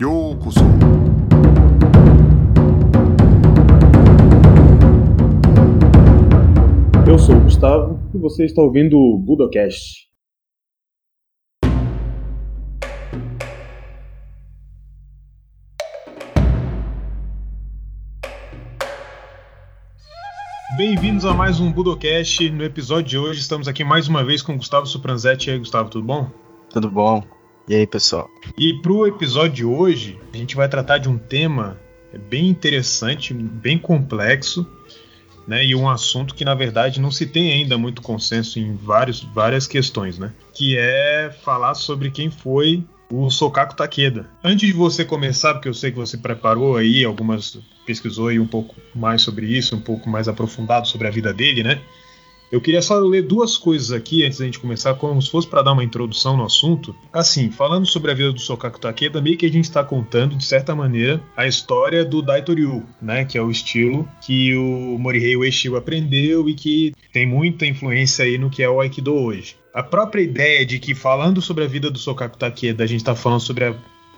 [0.00, 0.60] ようこそ
[7.06, 10.08] Eu sou o Gustavo e você está ouvindo o Budocast.
[20.76, 22.50] Bem-vindos a mais um Budocast.
[22.50, 25.50] No episódio de hoje estamos aqui mais uma vez com o Gustavo Supranzetti.
[25.50, 26.28] E aí, Gustavo, tudo bom?
[26.68, 27.22] Tudo bom?
[27.69, 28.31] E aí, pessoal?
[28.57, 31.79] E pro episódio de hoje, a gente vai tratar de um tema
[32.27, 34.67] bem interessante, bem complexo,
[35.47, 35.63] né?
[35.63, 39.67] E um assunto que na verdade não se tem ainda muito consenso em vários, várias
[39.67, 40.33] questões, né?
[40.51, 44.27] Que é falar sobre quem foi o Sokaku Takeda.
[44.43, 48.47] Antes de você começar, porque eu sei que você preparou aí algumas, pesquisou aí um
[48.47, 51.79] pouco mais sobre isso, um pouco mais aprofundado sobre a vida dele, né?
[52.51, 55.61] Eu queria só ler duas coisas aqui antes da gente começar, como se fosse para
[55.61, 56.95] dar uma introdução no assunto.
[57.13, 60.43] Assim, falando sobre a vida do Sokaku Takeda, meio que a gente está contando, de
[60.43, 63.23] certa maneira, a história do Daitoryu, né?
[63.23, 68.39] Que é o estilo que o Morihei Ueshiba aprendeu e que tem muita influência aí
[68.39, 69.55] no que é o Aikido hoje.
[69.71, 73.13] A própria ideia de que falando sobre a vida do Sokaku Takeda, a gente está
[73.13, 73.75] falando sobre a,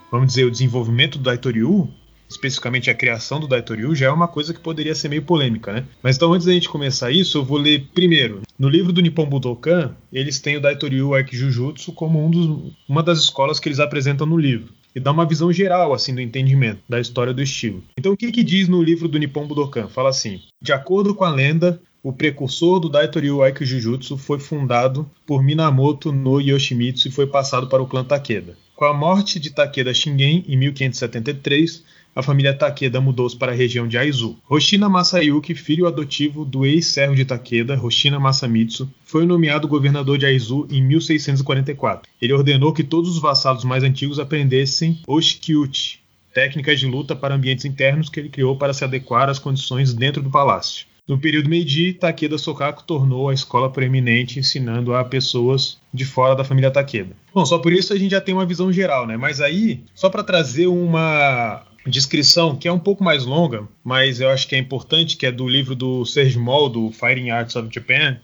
[0.09, 1.89] vamos dizer, o desenvolvimento do Daitoryu,
[2.31, 5.85] especificamente a criação do Daitoryu, já é uma coisa que poderia ser meio polêmica, né?
[6.01, 8.41] Mas então, antes da gente começar isso, eu vou ler primeiro.
[8.57, 13.19] No livro do Nippon Budokan, eles têm o Daitoryu Aikijujutsu como um dos, uma das
[13.19, 14.73] escolas que eles apresentam no livro.
[14.93, 17.81] E dá uma visão geral, assim, do entendimento da história do estilo.
[17.97, 19.87] Então, o que, que diz no livro do Nippon Budokan?
[19.87, 25.43] Fala assim: de acordo com a lenda, o precursor do Daitoryu Aikijujutsu foi fundado por
[25.43, 28.57] Minamoto no Yoshimitsu e foi passado para o clã Takeda.
[28.75, 31.83] Com a morte de Takeda Shingen em 1573,
[32.15, 34.37] a família Takeda mudou-se para a região de Aizu.
[34.49, 40.67] Hoshina Masayuki, filho adotivo do ex-servo de Takeda, Hoshina Masamitsu, foi nomeado governador de Aizu
[40.69, 42.09] em 1644.
[42.21, 45.99] Ele ordenou que todos os vassalos mais antigos aprendessem Oshikyuchi,
[46.33, 50.21] técnicas de luta para ambientes internos que ele criou para se adequar às condições dentro
[50.21, 50.85] do palácio.
[51.07, 56.43] No período Meiji, Takeda Sokaku tornou a escola preeminente, ensinando a pessoas de fora da
[56.43, 57.15] família Takeda.
[57.33, 59.17] Bom, só por isso a gente já tem uma visão geral, né?
[59.17, 64.29] Mas aí, só para trazer uma descrição que é um pouco mais longa, mas eu
[64.29, 67.69] acho que é importante, que é do livro do Serge Moll, do Fighting Arts of
[67.73, 68.17] Japan,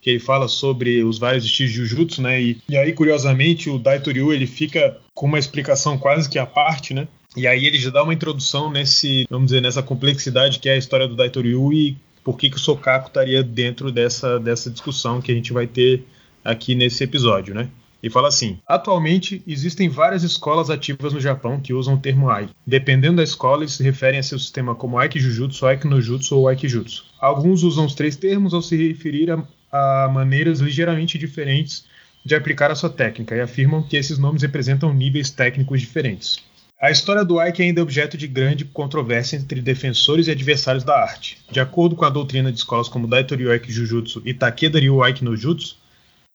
[0.00, 2.40] que ele fala sobre os vários estilos de Jujutsu, né?
[2.40, 6.92] E, e aí, curiosamente, o Daitoryu ele fica com uma explicação quase que à parte,
[6.92, 7.08] né?
[7.36, 10.76] E aí ele já dá uma introdução nesse, vamos dizer, nessa complexidade que é a
[10.76, 15.32] história do Daitoryu e por que, que o Sokaku estaria dentro dessa, dessa discussão que
[15.32, 16.04] a gente vai ter
[16.44, 17.68] aqui nesse episódio, né?
[18.04, 22.50] E fala assim: atualmente existem várias escolas ativas no Japão que usam o termo Ai.
[22.66, 27.06] Dependendo da escola, eles se referem a seu sistema como Aikijujutsu, Aikinojutsu ou Aikijutsu.
[27.18, 31.86] Alguns usam os três termos ao se referir a, a maneiras ligeiramente diferentes
[32.22, 36.42] de aplicar a sua técnica e afirmam que esses nomes representam níveis técnicos diferentes.
[36.78, 40.94] A história do Aiki ainda é objeto de grande controvérsia entre defensores e adversários da
[40.94, 41.38] arte.
[41.50, 45.24] De acordo com a doutrina de escolas como Daitoryu Aiki Jujutsu e Takeda Ryu Aiki
[45.24, 45.78] no Jutsu,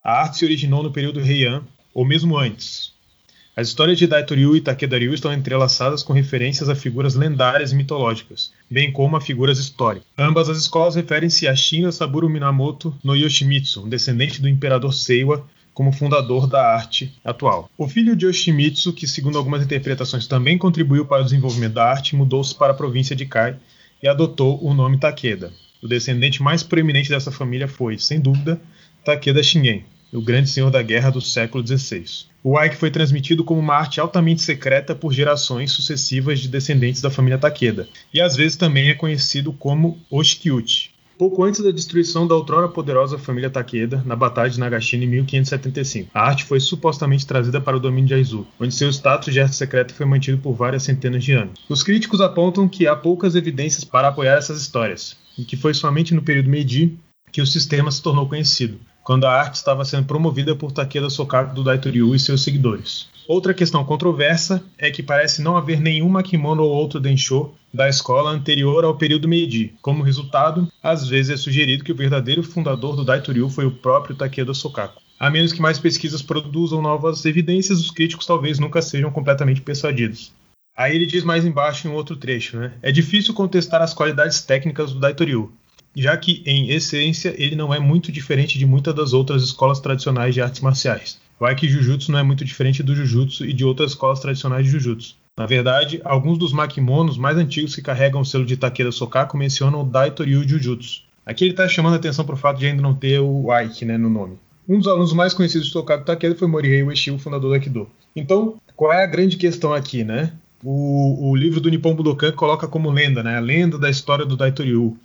[0.04, 2.94] a arte se originou no período Heian, ou mesmo antes.
[3.56, 7.76] As histórias de Daitoryu e Takeda Ryu estão entrelaçadas com referências a figuras lendárias e
[7.76, 10.08] mitológicas, bem como a figuras históricas.
[10.18, 15.46] Ambas as escolas referem-se a Shinya Saburo Minamoto no Yoshimitsu, um descendente do imperador Seiwa,
[15.74, 17.70] como fundador da arte atual.
[17.78, 22.16] O filho de Yoshimitsu, que segundo algumas interpretações também contribuiu para o desenvolvimento da arte,
[22.16, 23.58] mudou-se para a província de Kai
[24.02, 25.52] e adotou o nome Takeda.
[25.82, 28.60] O descendente mais proeminente dessa família foi, sem dúvida,
[29.10, 29.84] Takeda Shingen,
[30.14, 32.06] o grande senhor da guerra do século XVI.
[32.44, 37.10] O Aiki foi transmitido como uma arte altamente secreta por gerações sucessivas de descendentes da
[37.10, 40.92] família Takeda, e às vezes também é conhecido como Oshikyuchi.
[41.18, 46.12] Pouco antes da destruição da outrora poderosa família Takeda, na Batalha de Nagashino em 1575,
[46.14, 49.56] a arte foi supostamente trazida para o domínio de Aizu, onde seu status de arte
[49.56, 51.60] secreta foi mantido por várias centenas de anos.
[51.68, 56.14] Os críticos apontam que há poucas evidências para apoiar essas histórias, e que foi somente
[56.14, 56.96] no período Meiji
[57.32, 61.56] que o sistema se tornou conhecido, quando a arte estava sendo promovida por Takeda Sokaku
[61.56, 63.10] do Daitoryu e seus seguidores.
[63.28, 68.30] Outra questão controversa é que parece não haver nenhuma kimono ou outro densho da escola
[68.30, 69.74] anterior ao período Meiji.
[69.82, 74.16] Como resultado, às vezes é sugerido que o verdadeiro fundador do Daitoryu foi o próprio
[74.16, 75.02] Takeda Sokaku.
[75.20, 80.32] A menos que mais pesquisas produzam novas evidências, os críticos talvez nunca sejam completamente persuadidos.
[80.78, 82.74] Aí ele diz mais embaixo em um outro trecho, né?
[82.80, 85.52] É difícil contestar as qualidades técnicas do Daitoryu,
[85.96, 90.34] já que, em essência, ele não é muito diferente de muitas das outras escolas tradicionais
[90.34, 91.20] de artes marciais.
[91.40, 94.72] O Aiki Jujutsu não é muito diferente do Jujutsu e de outras escolas tradicionais de
[94.72, 95.16] Jujutsu.
[95.38, 99.82] Na verdade, alguns dos makimonos mais antigos que carregam o selo de Takeda Sokaku mencionam
[99.82, 101.04] o Daitoryu Jujutsu.
[101.26, 103.86] Aqui ele está chamando a atenção para o fato de ainda não ter o Aiki
[103.86, 104.38] né, no nome.
[104.68, 107.90] Um dos alunos mais conhecidos de Sokaku Takeda foi Morihei Ueshiba, fundador do Aikido.
[108.16, 110.34] Então, qual é a grande questão aqui, né?
[110.64, 113.38] o, o livro do Nippon Budokan coloca como lenda, né?
[113.38, 114.98] A lenda da história do Daitoryu.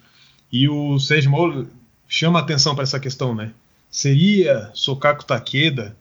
[0.53, 1.67] E o Sejimo
[2.09, 3.53] chama atenção para essa questão, né?
[3.91, 5.97] Seria Sokaku Takeda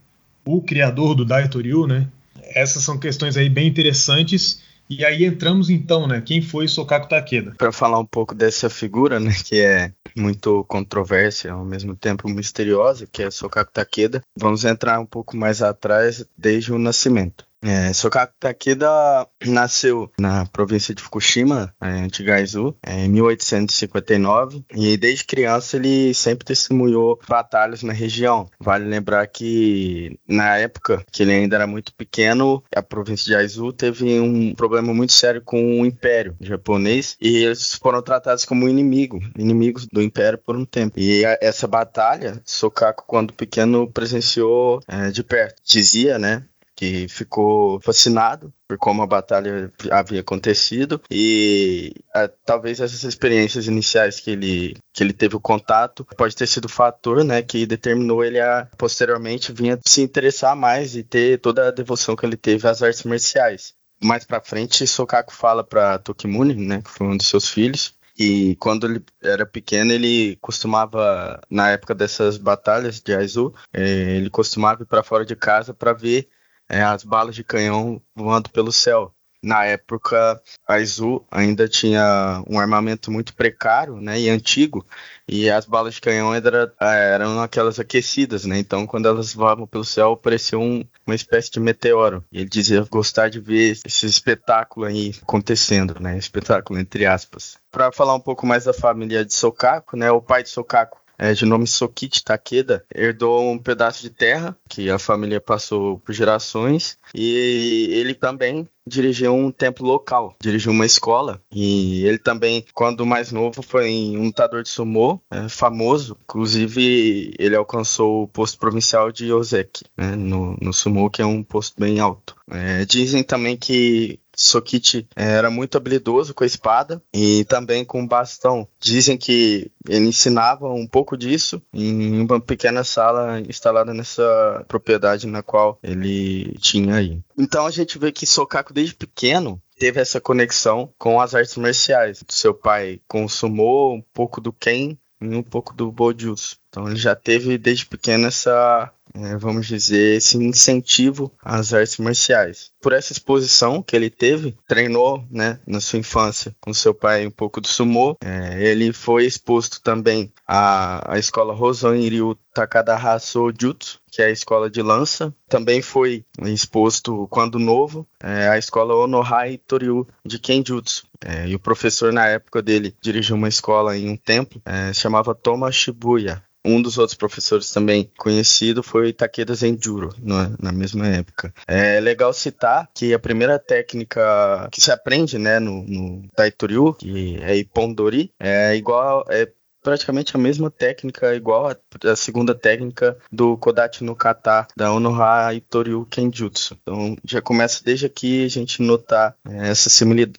[0.46, 2.08] o criador do Daitoryu, né?
[2.42, 4.62] Essas são questões aí bem interessantes.
[4.90, 6.22] E aí entramos então, né?
[6.22, 7.56] Quem foi Sokaku Takeda?
[7.58, 13.08] Para falar um pouco dessa figura, né, que é muito controversa, ao mesmo tempo misteriosa,
[13.12, 17.46] que é Sokaku Takeda, vamos entrar um pouco mais atrás, desde o nascimento.
[17.64, 24.98] É, Sokaku Takeda nasceu na província de Fukushima, é, antiga Aizu, é, em 1859, e
[24.98, 28.50] desde criança ele sempre testemunhou batalhas na região.
[28.60, 33.72] Vale lembrar que na época que ele ainda era muito pequeno, a província de Aizu
[33.72, 39.20] teve um problema muito sério com o Império japonês e eles foram tratados como inimigo,
[39.38, 41.00] inimigos do Império por um tempo.
[41.00, 45.62] E a, essa batalha, Sokaku, quando pequeno, presenciou é, de perto.
[45.64, 46.44] Dizia, né,
[46.76, 54.20] que ficou fascinado por como a batalha havia acontecido e a, talvez essas experiências iniciais
[54.20, 58.24] que ele que ele teve o contato pode ter sido o fator, né, que determinou
[58.24, 62.38] ele a posteriormente vir a se interessar mais e ter toda a devoção que ele
[62.38, 63.74] teve às artes marciais.
[64.04, 68.56] Mais para frente, Sokaku fala para Tokimune, né, que foi um dos seus filhos, e
[68.58, 74.84] quando ele era pequeno, ele costumava, na época dessas batalhas de Aizu, eh, ele costumava
[74.84, 76.30] ir para fora de casa para ver
[76.74, 79.14] é, as balas de canhão voando pelo céu.
[79.44, 84.88] Na época, a Izu ainda tinha um armamento muito precário né, e antigo,
[85.28, 88.58] e as balas de canhão era, eram aquelas aquecidas, né?
[88.58, 92.24] Então, quando elas voavam pelo céu, parecia um, uma espécie de meteoro.
[92.32, 96.18] E ele dizia gostar de ver esse espetáculo aí acontecendo, né?
[96.18, 97.58] Espetáculo entre aspas.
[97.70, 100.10] Para falar um pouco mais da família de Sokaku, né?
[100.10, 104.90] O pai de Sokaku é, de nome Sokichi Takeda, herdou um pedaço de terra que
[104.90, 111.42] a família passou por gerações e ele também dirigiu um templo local, dirigiu uma escola
[111.52, 116.18] e ele também, quando mais novo, foi um lutador de sumô é, famoso.
[116.24, 121.44] Inclusive, ele alcançou o posto provincial de Ozeki, né, no, no sumô, que é um
[121.44, 122.36] posto bem alto.
[122.50, 128.08] É, dizem também que Sokichi era muito habilidoso com a espada e também com o
[128.08, 128.68] bastão.
[128.80, 135.44] Dizem que ele ensinava um pouco disso em uma pequena sala instalada nessa propriedade na
[135.44, 137.22] qual ele tinha aí.
[137.38, 142.24] Então a gente vê que Sokaku desde pequeno teve essa conexão com as artes marciais.
[142.30, 146.58] Seu pai consumou um pouco do Ken e um pouco do Bojutsu.
[146.74, 152.72] Então ele já teve desde pequeno essa é, vamos dizer, esse incentivo às artes marciais.
[152.82, 157.32] Por essa exposição que ele teve, treinou né, na sua infância com seu pai um
[157.32, 164.00] pouco do sumô, é, ele foi exposto também à, à escola Rosan Ryu Takadaha Sojutsu,
[164.12, 165.34] que é a escola de lança.
[165.48, 171.06] Também foi exposto, quando novo, é, à escola Onohai Toryu de Kenjutsu.
[171.24, 175.36] É, e o professor, na época dele, dirigiu uma escola em um templo, é, chamava
[175.36, 176.44] Toma Shibuya.
[176.66, 181.54] Um dos outros professores também conhecido foi Takeda Zenjuro, na, na mesma época.
[181.68, 187.38] É legal citar que a primeira técnica que se aprende né, no, no Taitoryu, que
[187.42, 189.50] é Ipondori, é igual, é
[189.84, 196.06] praticamente a mesma técnica, igual a, segunda técnica do Kodachi no Kata, da Onoha Itoryu
[196.06, 196.78] Kenjutsu.
[196.82, 199.90] Então já começa desde aqui a gente notar é, essa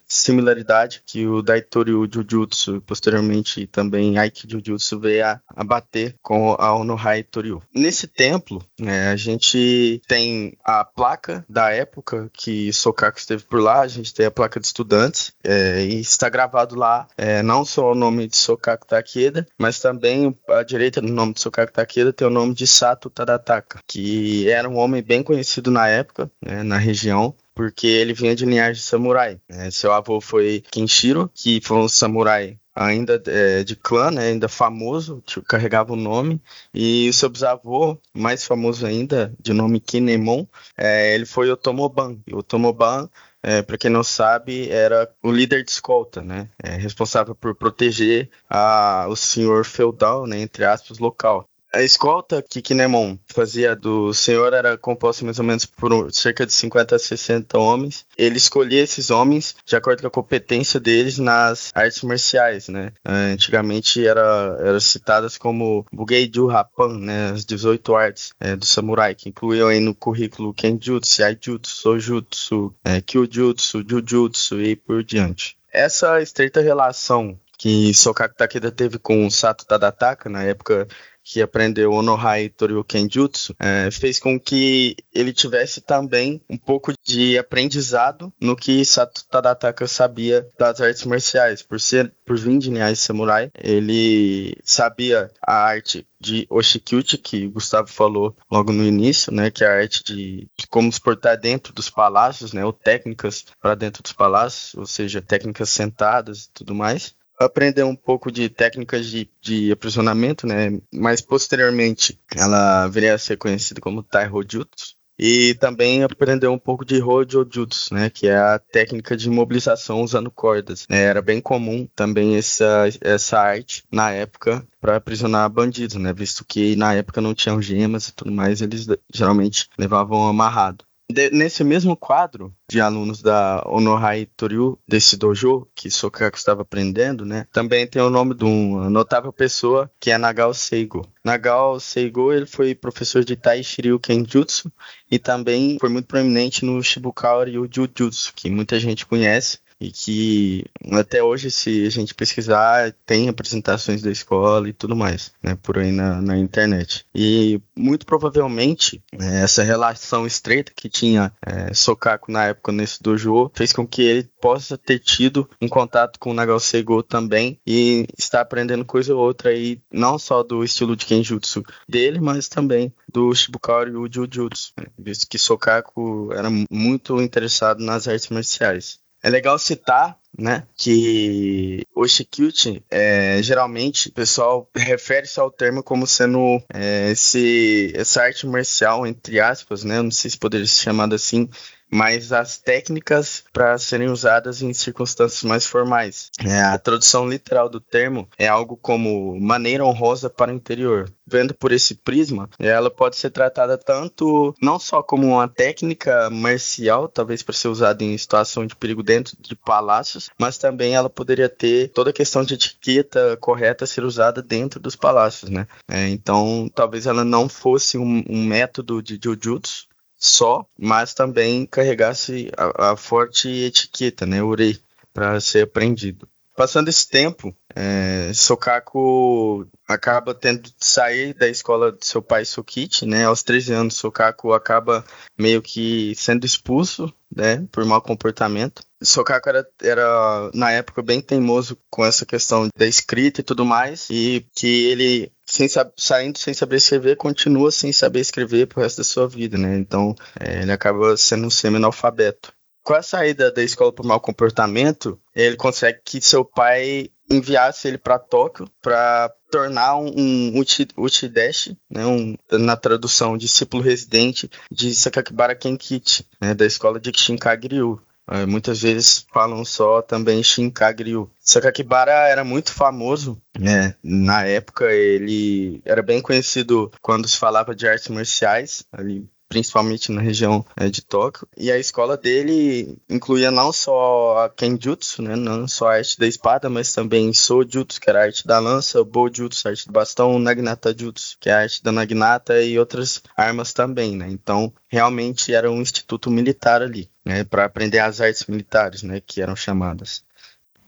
[0.06, 6.74] similaridade que o Daitoryu Jujutsu, posteriormente também Aiki Jujutsu, veio a, a bater com a
[6.74, 7.62] Onoha Itoryu.
[7.74, 13.80] Nesse templo, é, a gente tem a placa da época que Sokaku esteve por lá,
[13.80, 17.92] a gente tem a placa de estudantes, é, e está gravado lá é, não só
[17.92, 22.12] o nome de Sokaku Takeda, Takeda, mas também à direita do nome de Sokaku Takeda
[22.12, 26.62] tem o nome de Sato Tadataka, que era um homem bem conhecido na época, né,
[26.62, 29.40] na região, porque ele vinha de linhagem samurai.
[29.48, 29.70] Né?
[29.70, 35.22] Seu avô foi Kenshiro, que foi um samurai ainda é, de clã, né, ainda famoso,
[35.24, 36.42] tipo, carregava o nome,
[36.74, 40.44] e o seu bisavô, mais famoso ainda, de nome Kinemon,
[40.76, 42.18] é, ele foi o Tomoban.
[42.26, 43.08] E o Tomoban
[43.44, 46.48] é, para quem não sabe, era o líder de escolta, né?
[46.62, 51.46] É, responsável por proteger a, o senhor feudal, né, entre aspas, local.
[51.74, 56.52] A escolta que Kinemon fazia do senhor era composta mais ou menos por cerca de
[56.52, 58.06] 50 a 60 homens.
[58.16, 62.92] Ele escolhia esses homens de acordo com a competência deles nas artes marciais, né?
[63.04, 67.30] Antigamente era, eram citadas como Bugeiju Rapan, né?
[67.30, 73.00] As 18 artes é, do samurai, que incluíam aí no currículo Kenjutsu, Aijutsu, Sojutsu, é,
[73.00, 75.56] Kyujutsu, Jujutsu e por diante.
[75.72, 80.86] Essa estreita relação que Sokaku Takeda teve com o Sato Tadataka na época
[81.24, 87.38] que aprendeu Onohai Toryu Kenjutsu, é, fez com que ele tivesse também um pouco de
[87.38, 91.62] aprendizado no que Sato Tadataka sabia das artes marciais.
[91.62, 97.50] Por ser por vir de linhagem samurai, ele sabia a arte de Oshikyuchi, que o
[97.50, 101.38] Gustavo falou logo no início, né, que é a arte de, de como se portar
[101.38, 106.50] dentro dos palácios, né, ou técnicas para dentro dos palácios, ou seja, técnicas sentadas e
[106.52, 110.80] tudo mais aprender um pouco de técnicas de, de aprisionamento, né?
[110.92, 114.94] Mas posteriormente ela viria a ser conhecida como Taiho Jutsu.
[115.18, 118.10] E também aprender um pouco de Hojo Jutsu, né?
[118.10, 120.86] Que é a técnica de imobilização usando cordas.
[120.90, 126.12] É, era bem comum também essa, essa arte na época para aprisionar bandidos, né?
[126.12, 130.84] Visto que na época não tinham gemas e tudo mais, eles geralmente levavam amarrado.
[131.10, 137.26] De, nesse mesmo quadro de alunos da Onohai Toryu, desse dojo que Sokaku estava aprendendo,
[137.26, 137.46] né?
[137.52, 141.06] Também tem o nome de uma notável pessoa que é Nagao Seigo.
[141.22, 144.72] Nagao Seigo, ele foi professor de Tai Shiryu Kenjutsu
[145.10, 150.64] e também foi muito proeminente no Shibukawa Ryu Jujutsu, que muita gente conhece e que
[150.92, 155.78] até hoje, se a gente pesquisar, tem apresentações da escola e tudo mais, né, por
[155.78, 157.04] aí na, na internet.
[157.14, 163.50] E muito provavelmente é, essa relação estreita que tinha é, Sokaku na época nesse dojo
[163.54, 168.06] fez com que ele possa ter tido um contato com o Nagao Seigo também e
[168.18, 172.92] estar aprendendo coisa ou outra aí, não só do estilo de Kenjutsu dele, mas também
[173.12, 179.03] do Shibukawa e o Jujutsu, né, visto que Sokaku era muito interessado nas artes marciais.
[179.24, 180.66] É legal citar né?
[180.76, 188.22] Que o Shikyuchi, é, geralmente, o pessoal refere-se ao termo como sendo é, esse, essa
[188.22, 190.02] arte marcial, entre aspas, né?
[190.02, 191.48] Não sei se poderia ser chamado assim,
[191.90, 196.30] mas as técnicas para serem usadas em circunstâncias mais formais.
[196.44, 201.10] É, a tradução literal do termo é algo como maneira honrosa para o interior.
[201.26, 207.08] Vendo por esse prisma, ela pode ser tratada tanto não só como uma técnica marcial,
[207.08, 211.48] talvez para ser usada em situação de perigo dentro de palácios, mas também ela poderia
[211.48, 215.66] ter toda a questão de etiqueta correta ser usada dentro dos palácios, né?
[215.88, 219.86] É, então, talvez ela não fosse um, um método de jujutsu,
[220.24, 224.78] só, mas também carregasse a, a forte etiqueta, né, urei,
[225.12, 226.26] para ser aprendido.
[226.56, 233.04] Passando esse tempo, é, Sokaku acaba tendo de sair da escola de seu pai Sokichi,
[233.06, 233.24] né?
[233.24, 235.04] Aos 13 anos, Sokaku acaba
[235.36, 237.66] meio que sendo expulso, né?
[237.72, 238.84] Por mau comportamento.
[239.02, 244.08] Sokaku era, era, na época, bem teimoso com essa questão da escrita e tudo mais,
[244.08, 249.04] e que ele sem saindo sem saber escrever, continua sem saber escrever pro resto da
[249.04, 249.76] sua vida, né?
[249.76, 252.52] Então, é, ele acaba sendo um semi-analfabeto.
[252.82, 257.96] Com a saída da escola por mau comportamento, ele consegue que seu pai enviasse ele
[257.96, 260.64] para Tóquio para tornar um, um
[260.96, 268.02] Uchideshi, né, um, na tradução, discípulo residente de Sakakibara Kenkichi, né, da escola de Kishinkagiryu.
[268.30, 271.30] É, muitas vezes falam só também Shinkagiryu.
[271.40, 273.94] Sakakibara era muito famoso, né?
[274.02, 280.20] Na época ele era bem conhecido quando se falava de artes marciais, ali principalmente na
[280.20, 281.46] região é, de Tóquio.
[281.56, 286.26] E a escola dele incluía não só a Kenjutsu, né, não só a arte da
[286.26, 290.38] espada, mas também Sojutsu, que era a arte da lança, Bojutsu, a arte do bastão,
[290.40, 294.28] Naginata Jutsu, que é a arte da Naginata e outras armas também, né?
[294.28, 299.40] Então, realmente era um instituto militar ali, né, para aprender as artes militares, né, que
[299.40, 300.24] eram chamadas.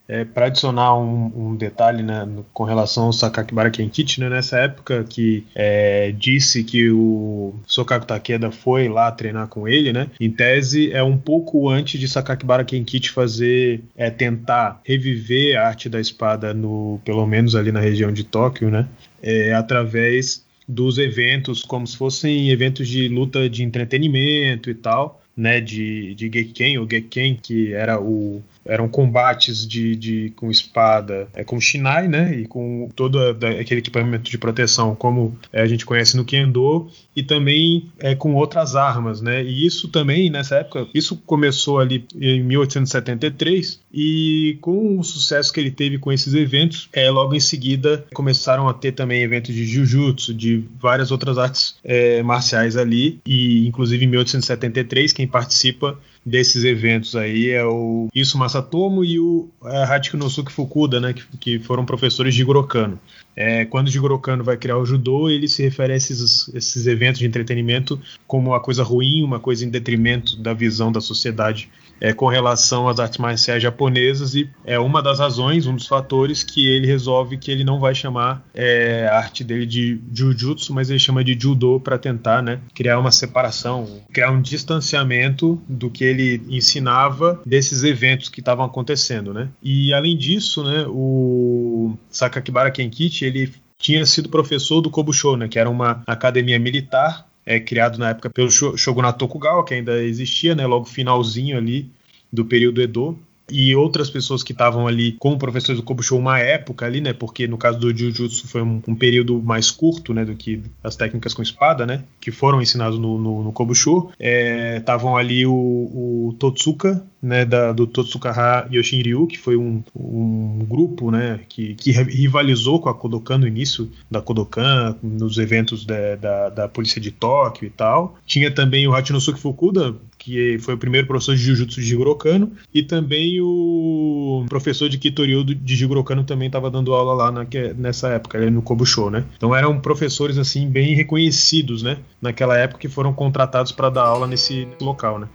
[0.09, 4.61] É, para adicionar um, um detalhe né, no, com relação ao Sakakibara Kenkichi, né, nessa
[4.61, 10.31] época que é, disse que o Sokaku Takeda foi lá treinar com ele, né, em
[10.31, 16.01] tese é um pouco antes de Sakakibara Kenkichi fazer, é, tentar reviver a arte da
[16.01, 18.87] espada, no, pelo menos ali na região de Tóquio, né,
[19.21, 25.61] é, através dos eventos, como se fossem eventos de luta de entretenimento e tal, né,
[25.61, 31.45] de, de Gekken, o Gekken, que era o, eram combates de, de com espada, é,
[31.45, 36.17] com Shinai, né, e com todo aquele equipamento de proteção, como é, a gente conhece
[36.17, 41.17] no Kendo, e também é, com outras armas, né, e isso também, nessa época, isso
[41.27, 47.11] começou ali em 1873, e com o sucesso que ele teve com esses eventos, é,
[47.11, 52.23] logo em seguida começaram a ter também eventos de Jujutsu, de várias outras artes é,
[52.23, 59.03] marciais ali, e inclusive em 1873, quem participa desses eventos aí é o Isso Masatomo
[59.03, 63.01] e o é, Hachinosuke Fukuda, né, que, que, foram professores de Jigoro Kano.
[63.35, 67.21] É, quando Jigoro Kano vai criar o judô, ele se refere a esses, esses eventos
[67.21, 72.13] de entretenimento como uma coisa ruim, uma coisa em detrimento da visão da sociedade é,
[72.13, 76.69] com relação às artes marciais japonesas e é uma das razões, um dos fatores que
[76.69, 80.99] ele resolve que ele não vai chamar é, a arte dele de Jujutsu, mas ele
[80.99, 86.43] chama de Judo para tentar né, criar uma separação, criar um distanciamento do que ele
[86.49, 89.33] ensinava desses eventos que estavam acontecendo.
[89.33, 89.49] Né?
[89.63, 95.59] E além disso, né, o Sakakibara Kenkichi ele tinha sido professor do Kobusho, né, que
[95.59, 100.67] era uma academia militar é, criado na época pelo Shogunato Tokugawa, que ainda existia, né,
[100.67, 101.89] logo finalzinho ali
[102.31, 103.17] do período Edo
[103.51, 107.13] e outras pessoas que estavam ali como professores do Kobusho uma época ali, né?
[107.13, 110.25] Porque no caso do Jujutsu foi um, um, período mais curto, né?
[110.25, 112.03] Do que as técnicas com espada, né?
[112.21, 114.11] Que foram ensinados no, no, no Kobusho.
[114.19, 117.45] Estavam é, ali o, o, Totsuka, né?
[117.45, 121.41] Da, do Totsukaha Yoshinryu, que foi um, um grupo, né?
[121.49, 126.69] Que, que rivalizou com a Kodokan no início da Kodokan, nos eventos da, da, da
[126.69, 128.17] polícia de Tóquio e tal.
[128.27, 129.95] Tinha também o Hachinosuke Fukuda,
[130.27, 134.99] que foi o primeiro professor de Jujutsu de Jigoro Kano, e também o professor de
[134.99, 139.25] Kitoryu de Jigoro Kano também estava dando aula lá na, nessa época, no Kobusho, né?
[139.37, 141.99] Então eram professores assim bem reconhecidos, né?
[142.21, 145.29] Naquela época que foram contratados para dar aula nesse local, né?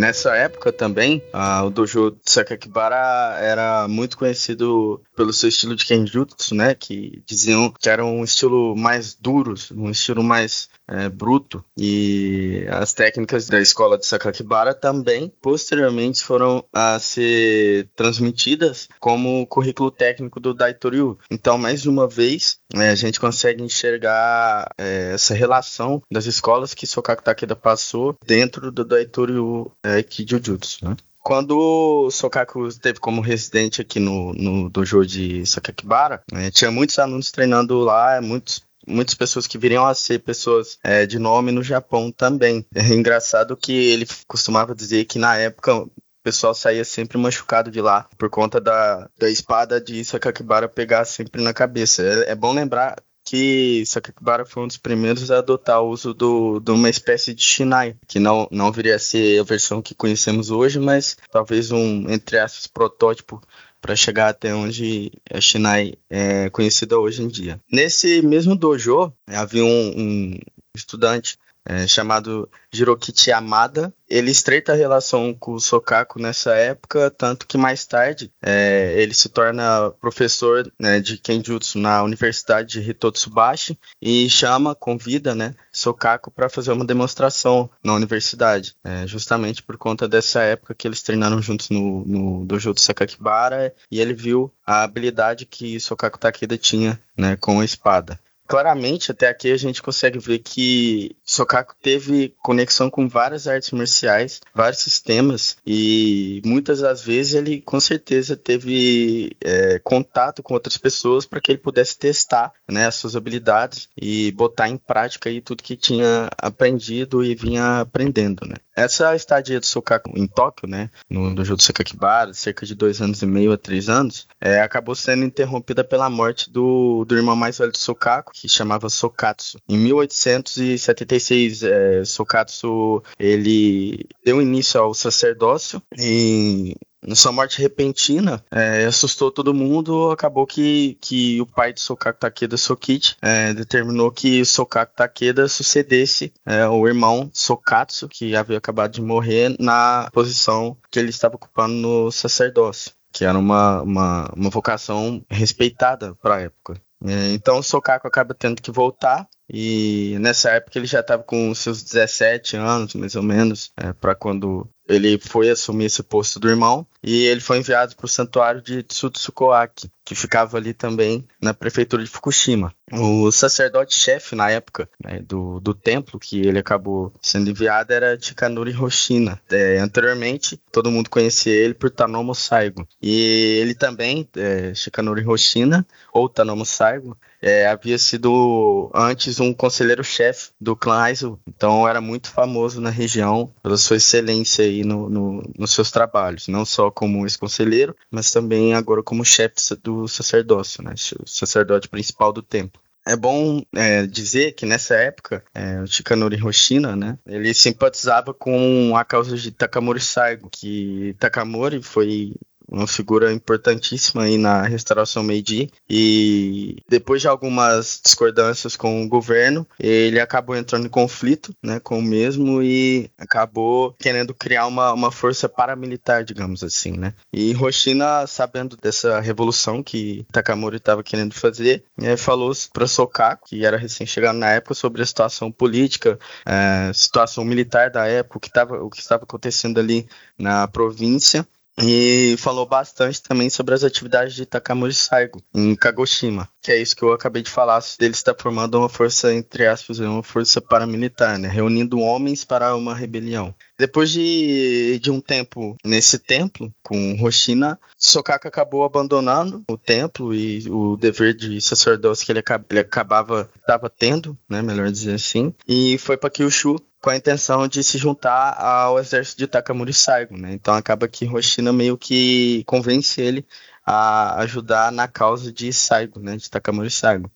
[0.00, 1.22] Nessa época também,
[1.62, 6.74] o dojo Sakakibara era muito conhecido pelo seu estilo de kenjutsu, né?
[6.74, 11.62] Que diziam que era um estilo mais duro, um estilo mais é, bruto.
[11.76, 19.90] E as técnicas da escola de Sakakibara também, posteriormente, foram a ser transmitidas como currículo
[19.90, 21.18] técnico do Daitoryu.
[21.30, 26.86] Então, mais uma vez, é, a gente consegue enxergar é, essa relação das escolas que
[26.86, 30.96] Sokaku Takeda passou dentro do Daitoryu é, Kijujutsu, né?
[31.22, 36.98] Quando o Sokaku esteve como residente aqui no, no dojo de Sakakibara, é, tinha muitos
[36.98, 41.62] alunos treinando lá, muitos muitas pessoas que viriam a ser pessoas é, de nome no
[41.62, 42.64] Japão também.
[42.74, 45.86] É engraçado que ele costumava dizer que na época
[46.20, 51.04] o pessoal saía sempre machucado de lá por conta da, da espada de Sakakibara pegar
[51.06, 52.02] sempre na cabeça.
[52.02, 56.60] É, é bom lembrar que Sakakibara foi um dos primeiros a adotar o uso do,
[56.60, 60.50] de uma espécie de Shinai, que não, não viria a ser a versão que conhecemos
[60.50, 63.40] hoje, mas talvez um, entre aspas, protótipo
[63.80, 67.58] para chegar até onde a Shinai é conhecida hoje em dia.
[67.72, 70.38] Nesse mesmo dojo, havia um, um
[70.74, 71.38] estudante
[71.70, 73.94] é, chamado Jirokichi Amada.
[74.08, 79.14] Ele estreita a relação com o Sokaku nessa época, tanto que mais tarde é, ele
[79.14, 86.28] se torna professor né, de Kenjutsu na Universidade de Hitotsubashi e chama, convida né, Sokaku
[86.32, 91.40] para fazer uma demonstração na universidade, é, justamente por conta dessa época que eles treinaram
[91.40, 97.00] juntos no, no dojo do Sakakibara e ele viu a habilidade que Sokaku Takeda tinha
[97.16, 98.18] né, com a espada
[98.50, 104.40] claramente até aqui a gente consegue ver que Sokaku teve conexão com várias artes marciais,
[104.52, 111.24] vários sistemas e muitas das vezes ele com certeza teve é, contato com outras pessoas
[111.24, 115.62] para que ele pudesse testar né, as suas habilidades e botar em prática aí tudo
[115.62, 118.56] que tinha aprendido e vinha aprendendo, né?
[118.80, 123.20] Essa estadia do Sokaku em Tóquio, né, no dojo do Sakakibara, cerca de dois anos
[123.20, 127.58] e meio a três anos, é, acabou sendo interrompida pela morte do, do irmão mais
[127.58, 129.58] velho de Sokaku, que chamava Sokatsu.
[129.68, 136.74] Em 1876, é, Sokatsu ele deu início ao sacerdócio e
[137.14, 140.10] sua morte repentina é, assustou todo mundo.
[140.10, 146.32] Acabou que, que o pai de Sokaku Takeda, Sokichi, é, determinou que Sokaku Takeda sucedesse
[146.44, 151.74] é, o irmão Sokatsu, que havia acabado de morrer, na posição que ele estava ocupando
[151.74, 156.80] no sacerdócio, que era uma, uma, uma vocação respeitada para a época.
[157.04, 161.82] É, então Sokaku acaba tendo que voltar e nessa época ele já estava com seus
[161.82, 166.86] 17 anos, mais ou menos, é, para quando ele foi assumir esse posto do irmão
[167.02, 172.02] e ele foi enviado para o santuário de Tsutsukoaki, que ficava ali também na prefeitura
[172.02, 172.74] de Fukushima.
[172.90, 178.74] O sacerdote-chefe na época né, do, do templo que ele acabou sendo enviado era Chikanuri
[178.76, 179.40] Hoshina.
[179.48, 182.88] É, anteriormente, todo mundo conhecia ele por Tanomo Saigo.
[183.00, 190.50] E ele também, é, Shikanori Hoshina, ou Tanomo Saigo, é, havia sido antes um conselheiro-chefe
[190.60, 191.38] do clã Aizu.
[191.46, 196.48] Então era muito famoso na região pela sua excelência aí no, no, nos seus trabalhos,
[196.48, 202.32] não só como ex-conselheiro, mas também agora como chefe do sacerdócio, né, o sacerdote principal
[202.32, 202.80] do templo.
[203.06, 208.94] É bom é, dizer que nessa época, é, o Shikanori Hoshina, né, ele simpatizava com
[208.94, 212.34] a causa de Takamori Saigo, que Takamori foi
[212.70, 219.66] uma figura importantíssima aí na restauração Meiji e depois de algumas discordâncias com o governo,
[219.78, 225.10] ele acabou entrando em conflito, né, com o mesmo e acabou querendo criar uma, uma
[225.10, 227.14] força paramilitar, digamos assim, né.
[227.32, 233.64] E Hoshina, sabendo dessa revolução que Takamori estava querendo fazer, é, falou para Sokaku, que
[233.64, 238.74] era recém-chegado na época, sobre a situação política, é, situação militar da época, o que,
[238.74, 240.06] o que estava acontecendo ali
[240.38, 241.46] na província
[241.82, 246.94] e falou bastante também sobre as atividades de Takamori Saigo em Kagoshima, que é isso
[246.94, 251.38] que eu acabei de falar, ele está formando uma força, entre aspas, uma força paramilitar,
[251.38, 253.54] né, reunindo homens para uma rebelião.
[253.78, 260.68] Depois de, de um tempo nesse templo, com Hoshina, Sokaka acabou abandonando o templo e
[260.68, 265.96] o dever de sacerdócio que ele, ele acabava estava tendo, né, melhor dizer assim, e
[265.98, 270.52] foi para Kyushu com a intenção de se juntar ao exército de Takamori Saigo, né?
[270.52, 273.46] Então acaba que Hoshina meio que convence ele
[273.84, 276.36] a ajudar na causa de Saigo, né?
[276.36, 277.30] De Takamori Saigo.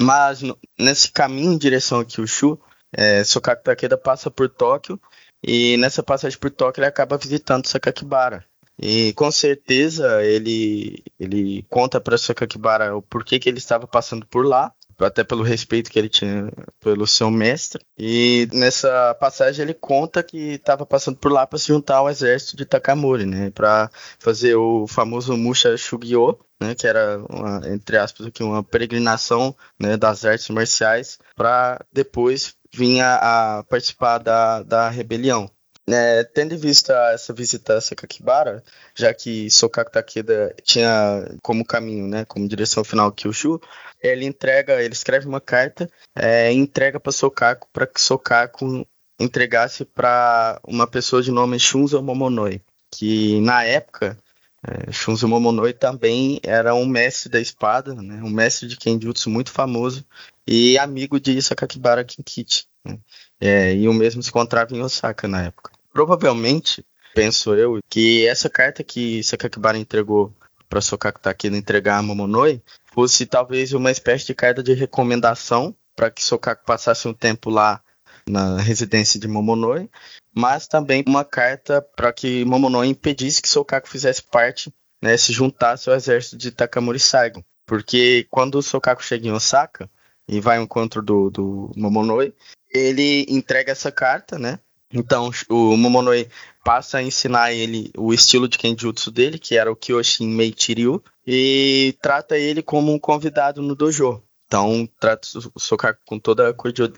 [0.00, 2.58] Mas no, nesse caminho em direção a Kyushu,
[2.92, 5.00] é, Sokaku Takeda passa por Tóquio
[5.42, 8.44] e nessa passagem por Tóquio ele acaba visitando Sakakibara.
[8.78, 14.46] E com certeza ele, ele conta para Sakakibara o porquê que ele estava passando por
[14.46, 16.50] lá até pelo respeito que ele tinha
[16.80, 17.84] pelo seu mestre.
[17.98, 22.56] E nessa passagem ele conta que estava passando por lá para se juntar ao exército
[22.56, 28.26] de Takamori, né, para fazer o famoso Musha Shugyo, né, que era uma, entre aspas
[28.26, 35.50] aqui uma peregrinação, né, das artes marciais para depois vir a, participar da, da rebelião.
[35.88, 38.62] É, tendo em vista essa visita a Sakakibara,
[38.94, 43.60] já que Sokaku Takeda tinha como caminho, né, como direção final Kyushu,
[44.02, 48.86] ele entrega, ele escreve uma carta é, entrega para Sokaku para que Sokaku
[49.18, 52.60] entregasse para uma pessoa de nome Shunzo Momonoi,
[52.90, 54.18] que na época
[54.66, 59.50] é, Shunzo Momonoi também era um mestre da espada, né, um mestre de Kenjutsu muito
[59.50, 60.04] famoso
[60.46, 62.64] e amigo de Sakakibara Kinkichi.
[62.84, 62.98] Né?
[63.40, 65.70] É, e o mesmo se encontrava em Osaka na época.
[65.92, 66.84] Provavelmente,
[67.14, 70.32] penso eu, que essa carta que Sakakibara entregou
[70.68, 76.10] para Sokaku Takeda entregar a Momonoi fosse talvez uma espécie de carta de recomendação para
[76.10, 77.82] que Sokaku passasse um tempo lá
[78.28, 79.90] na residência de Momonoi,
[80.34, 85.90] mas também uma carta para que Momonoi impedisse que Sokaku fizesse parte, né, se juntasse
[85.90, 87.44] ao exército de Takamori Saigo.
[87.66, 89.90] Porque quando o Sokaku chega em Osaka
[90.28, 92.34] e vai ao encontro do, do Momonoi,
[92.70, 94.58] ele entrega essa carta, né?
[94.92, 96.28] Então o Momonoi
[96.64, 101.96] passa a ensinar ele o estilo de Kenjutsu dele, que era o Kyoshin Meichiryu, e
[102.00, 104.22] trata ele como um convidado no dojo.
[104.46, 106.54] Então trata o Sokaku com toda a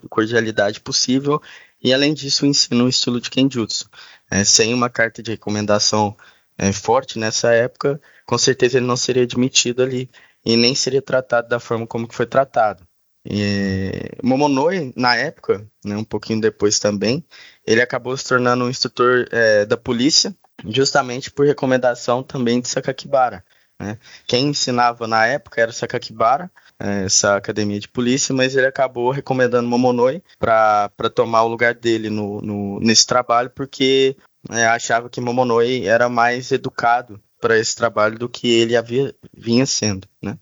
[0.09, 1.41] cordialidade possível
[1.81, 3.89] e além disso ensina o estilo de Kenjutsu.
[4.31, 6.17] É, sem uma carta de recomendação
[6.59, 10.11] é, forte nessa época, com certeza ele não seria admitido ali
[10.45, 12.87] e nem seria tratado da forma como que foi tratado.
[13.25, 17.25] E Momonoi, na época, né, um pouquinho depois também,
[17.67, 23.45] ele acabou se tornando um instrutor é, da polícia, justamente por recomendação também de Sakakibara.
[23.81, 23.99] Né?
[24.27, 29.69] Quem ensinava na época era Sakakibara, é, essa academia de polícia, mas ele acabou recomendando
[29.69, 34.17] Momonoi para tomar o lugar dele no, no nesse trabalho, porque
[34.51, 39.67] é, achava que Momonoi era mais educado para esse trabalho do que ele havia vinha
[39.67, 40.09] sendo.
[40.23, 40.39] Né?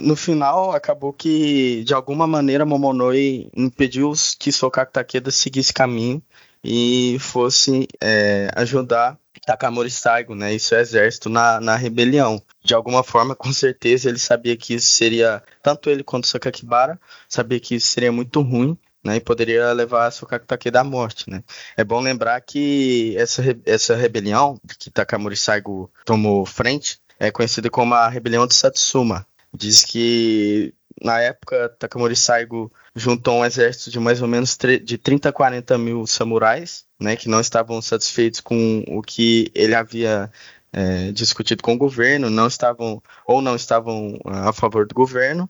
[0.00, 6.22] No final, acabou que, de alguma maneira, Momonoi impediu que Sokaku Takeda seguisse caminho
[6.62, 12.42] e fosse é, ajudar Takamori Saigo, né, e seu exército na, na rebelião.
[12.62, 17.58] De alguma forma, com certeza, ele sabia que isso seria, tanto ele quanto Sakakibara, sabia
[17.58, 21.42] que isso seria muito ruim, né, e poderia levar a Sokaku Takeda à morte, né.
[21.76, 27.94] É bom lembrar que essa, essa rebelião que Takamori Saigo tomou frente é conhecida como
[27.94, 34.20] a rebelião de Satsuma, Diz que na época Takamori Saigo juntou um exército de mais
[34.20, 39.00] ou menos de 30 a 40 mil samurais, né, que não estavam satisfeitos com o
[39.02, 40.30] que ele havia
[40.72, 45.48] é, discutido com o governo, não estavam ou não estavam a favor do governo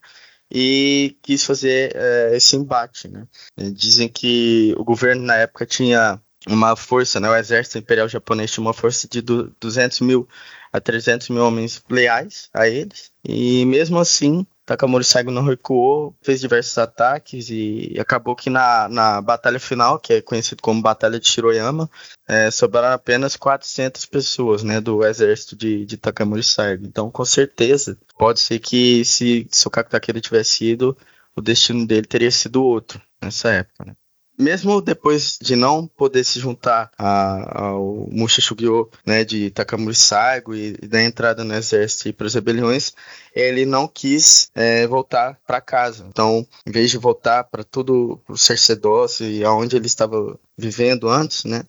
[0.51, 3.07] e quis fazer é, esse embate.
[3.07, 3.27] Né.
[3.73, 8.61] Dizem que o governo na época tinha uma força, né, o exército imperial japonês tinha
[8.61, 10.27] uma força de 200 mil
[10.71, 13.11] a 300 mil homens leais a eles.
[13.23, 19.19] E mesmo assim, Takamori Saigo não recuou, fez diversos ataques e acabou que na, na
[19.19, 21.89] batalha final, que é conhecido como Batalha de Shiroyama,
[22.27, 26.85] é, sobraram apenas 400 pessoas né, do exército de, de Takamori Saigo.
[26.85, 30.95] Então, com certeza, pode ser que se Sokaku Takeda tivesse ido,
[31.35, 33.85] o destino dele teria sido outro nessa época.
[33.85, 33.95] Né?
[34.39, 40.55] Mesmo depois de não poder se juntar a, ao Musha Shugyo, né, de Takamori Saigo
[40.55, 42.93] e, e da entrada no exército e para as rebeliões,
[43.35, 46.05] ele não quis é, voltar para casa.
[46.07, 51.43] Então, em vez de voltar para tudo o Cercedoce e aonde ele estava vivendo antes,
[51.43, 51.63] né,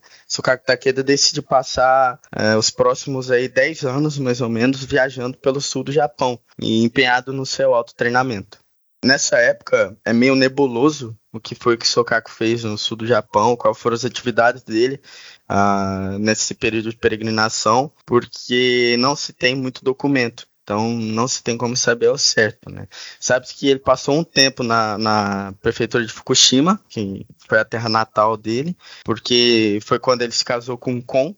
[0.65, 5.83] Takeda decide passar é, os próximos aí 10 anos, mais ou menos, viajando pelo sul
[5.83, 8.60] do Japão e empenhado no seu autotreinamento.
[9.03, 13.55] Nessa época, é meio nebuloso o que foi que Sokaku fez no sul do Japão,
[13.55, 15.01] quais foram as atividades dele
[15.49, 20.45] uh, nesse período de peregrinação, porque não se tem muito documento.
[20.63, 22.87] Então não se tem como saber ao certo, né?
[23.19, 27.89] Sabe-se que ele passou um tempo na, na, prefeitura de Fukushima, que foi a terra
[27.89, 31.35] natal dele, porque foi quando ele se casou com Kon.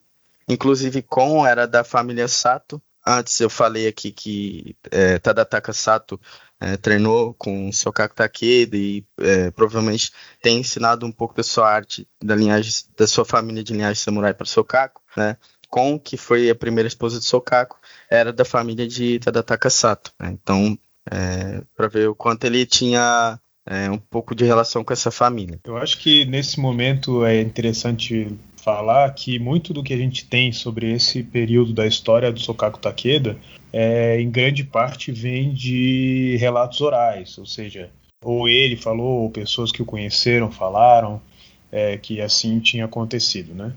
[0.47, 2.81] Inclusive Kon era da família Sato.
[3.05, 6.19] Antes eu falei aqui que é, Tadataka Sato
[6.59, 10.11] é, treinou com o Sokaku Takeda e é, provavelmente
[10.41, 14.33] tem ensinado um pouco da sua arte, da linhagem, da sua família de linhagem samurai
[14.33, 15.37] para Sokaku, né?
[15.69, 17.77] Kon, que foi a primeira esposa de Sokaku,
[18.09, 20.11] era da família de Tadataka Sato.
[20.19, 20.29] Né?
[20.31, 20.77] Então,
[21.11, 25.59] é, para ver o quanto ele tinha é, um pouco de relação com essa família.
[25.63, 28.27] Eu acho que nesse momento é interessante
[28.63, 32.79] falar que muito do que a gente tem sobre esse período da história do Sokaku
[32.79, 33.37] Takeda,
[33.73, 37.89] é, em grande parte vem de relatos orais, ou seja,
[38.23, 41.21] ou ele falou, ou pessoas que o conheceram falaram
[41.69, 43.73] é, que assim tinha acontecido, né?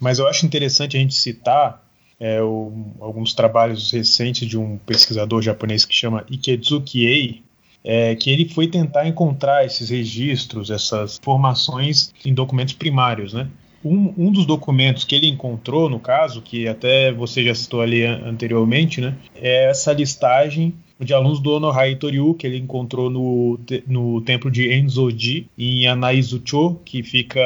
[0.00, 1.84] Mas eu acho interessante a gente citar
[2.18, 7.42] é, o, alguns trabalhos recentes de um pesquisador japonês que chama Ikezuki Ei,
[7.84, 13.50] é, que ele foi tentar encontrar esses registros, essas informações em documentos primários, né?
[13.84, 18.04] Um, um, dos documentos que ele encontrou, no caso, que até você já citou ali
[18.04, 24.20] anteriormente, né, é essa listagem de alunos do Onohai Toryu, que ele encontrou no, no
[24.20, 27.40] templo de Enzoji, em Anaizucho, que fica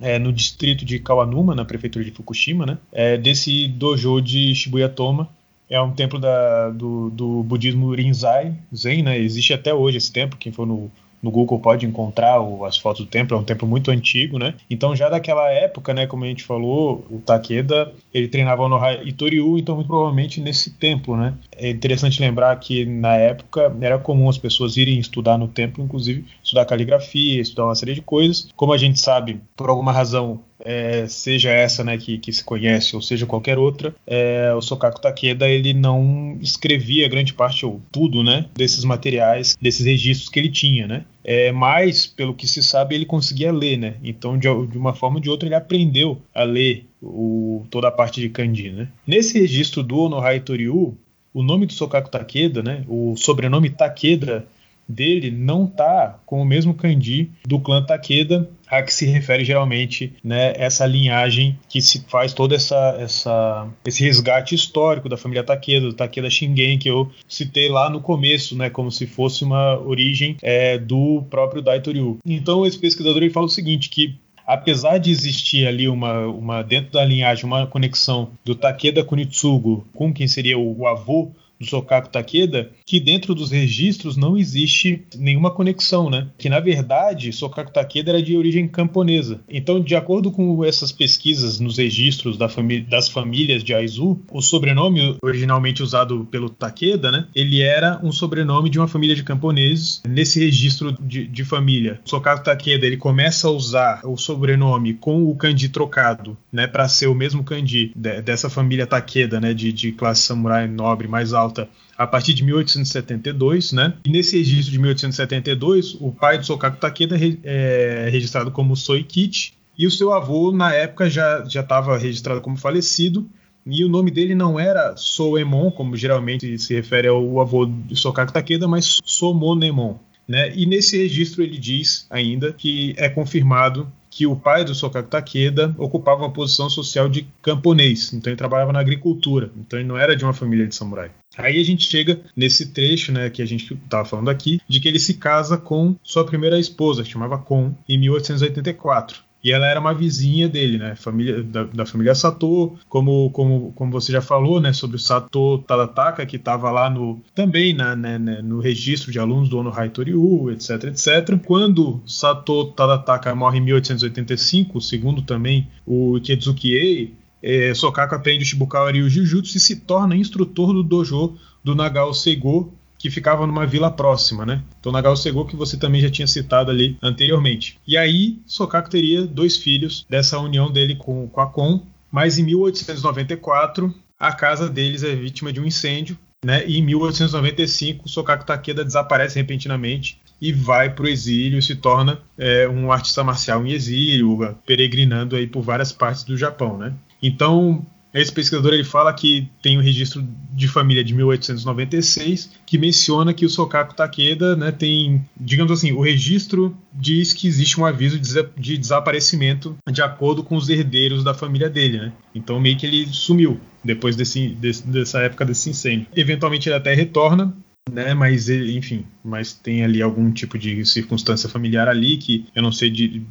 [0.00, 5.28] é, no distrito de Kawanuma, na prefeitura de Fukushima, né, é, desse dojo de Shibuyatoma.
[5.68, 10.36] É um templo da, do, do budismo Rinzai, Zen, né, existe até hoje esse templo,
[10.38, 10.90] quem for no
[11.22, 14.54] no Google pode encontrar o, as fotos do templo, é um templo muito antigo, né?
[14.68, 19.58] Então já daquela época, né, como a gente falou, o Takeda, ele treinava no Itoriu,
[19.58, 21.34] então muito provavelmente nesse templo, né?
[21.56, 26.24] É interessante lembrar que na época era comum as pessoas irem estudar no templo, inclusive
[26.42, 28.48] estudar caligrafia, estudar uma série de coisas.
[28.56, 32.94] Como a gente sabe, por alguma razão, é, seja essa né, que, que, se conhece
[32.94, 38.22] ou seja qualquer outra, é, o Sokaku Takeda ele não escrevia grande parte ou tudo
[38.22, 40.86] né, desses materiais, desses registros que ele tinha.
[40.86, 41.04] Né?
[41.24, 43.76] É, mas, pelo que se sabe, ele conseguia ler.
[43.76, 43.94] Né?
[44.02, 47.92] Então, de, de uma forma ou de outra, ele aprendeu a ler o, toda a
[47.92, 48.70] parte de kanji.
[48.70, 48.88] Né?
[49.06, 50.96] Nesse registro do Onohai Toriu,
[51.32, 54.46] o nome do Sokaku Takeda, né, o sobrenome Takeda
[54.90, 60.12] dele não tá com o mesmo kanji do clã Takeda, a que se refere geralmente
[60.22, 65.86] né, essa linhagem que se faz todo essa, essa, esse resgate histórico da família Takeda,
[65.86, 70.36] do Takeda Shingen, que eu citei lá no começo, né, como se fosse uma origem
[70.40, 72.18] é, do próprio Daitoryu.
[72.24, 74.14] Então esse pesquisador ele fala o seguinte, que
[74.46, 80.12] apesar de existir ali uma, uma dentro da linhagem uma conexão do Takeda Kunitsugu com
[80.12, 85.50] quem seria o, o avô do Sokaku Takeda, que dentro dos registros não existe nenhuma
[85.50, 86.28] conexão, né?
[86.38, 89.40] Que na verdade Sokaku Takeda era de origem camponesa.
[89.48, 94.40] Então, de acordo com essas pesquisas nos registros da famí das famílias de Aizu, o
[94.40, 97.26] sobrenome originalmente usado pelo Takeda, né?
[97.34, 100.00] Ele era um sobrenome de uma família de camponeses.
[100.08, 105.36] Nesse registro de, de família, Sokaku Takeda ele começa a usar o sobrenome com o
[105.36, 106.66] kanji trocado, né?
[106.66, 109.52] Para ser o mesmo kanji de, dessa família Takeda, né?
[109.52, 113.94] De, de classe samurai nobre mais alta alta a partir de 1872, né?
[114.06, 119.86] E nesse registro de 1872, o pai do Sokaku Takeda é registrado como Soikichi e
[119.86, 123.28] o seu avô na época já já estava registrado como falecido.
[123.66, 128.32] E o nome dele não era Soemon, como geralmente se refere ao avô de Sokaku
[128.32, 129.96] Takeda, mas Somonemon.
[130.30, 130.52] Né?
[130.54, 135.74] E nesse registro ele diz ainda que é confirmado que o pai do Sokaku Takeda
[135.76, 140.14] ocupava uma posição social de camponês, então ele trabalhava na agricultura, então ele não era
[140.14, 141.10] de uma família de samurai.
[141.36, 144.86] Aí a gente chega nesse trecho, né, que a gente estava falando aqui, de que
[144.86, 149.24] ele se casa com sua primeira esposa, que chamava Kon, em 1884.
[149.42, 150.94] E ela era uma vizinha dele, né?
[150.94, 154.72] Família, da, da, família Sato, como, como, como você já falou, né?
[154.72, 159.18] Sobre o Sato Tadataka, que estava lá no também na, né, né, no registro de
[159.18, 161.38] alunos do Ono Toriu, etc, etc.
[161.44, 168.46] Quando Sato Tadataka morre em 1885, segundo também o Ikezuki Ei, é, Sokaku aprende o
[168.46, 173.66] Shibukawa Ryu Jujutsu e se torna instrutor do dojo do Nagao Seigo que ficava numa
[173.66, 174.62] vila próxima, né?
[174.78, 177.78] Então Nagao Sego que você também já tinha citado ali anteriormente.
[177.86, 181.80] E aí Sokaku teria dois filhos dessa união dele com, com a Kon,
[182.12, 186.62] mas em 1894 a casa deles é vítima de um incêndio, né?
[186.66, 192.20] E em 1895 Sokaku Takeda desaparece repentinamente e vai para o exílio e se torna
[192.36, 196.92] é, um artista marcial em exílio, peregrinando aí por várias partes do Japão, né?
[197.22, 203.32] Então esse pesquisador ele fala que tem um registro de família de 1896 que menciona
[203.32, 208.18] que o Sokaku Takeda né, tem, digamos assim, o registro diz que existe um aviso
[208.56, 211.98] de desaparecimento de acordo com os herdeiros da família dele.
[211.98, 212.12] Né?
[212.34, 216.06] Então meio que ele sumiu depois desse, desse, dessa época desse incêndio.
[216.14, 217.54] Eventualmente ele até retorna
[217.90, 218.14] né?
[218.14, 222.90] Mas enfim, mas tem ali algum tipo de circunstância familiar ali que eu não sei
[222.90, 223.22] de,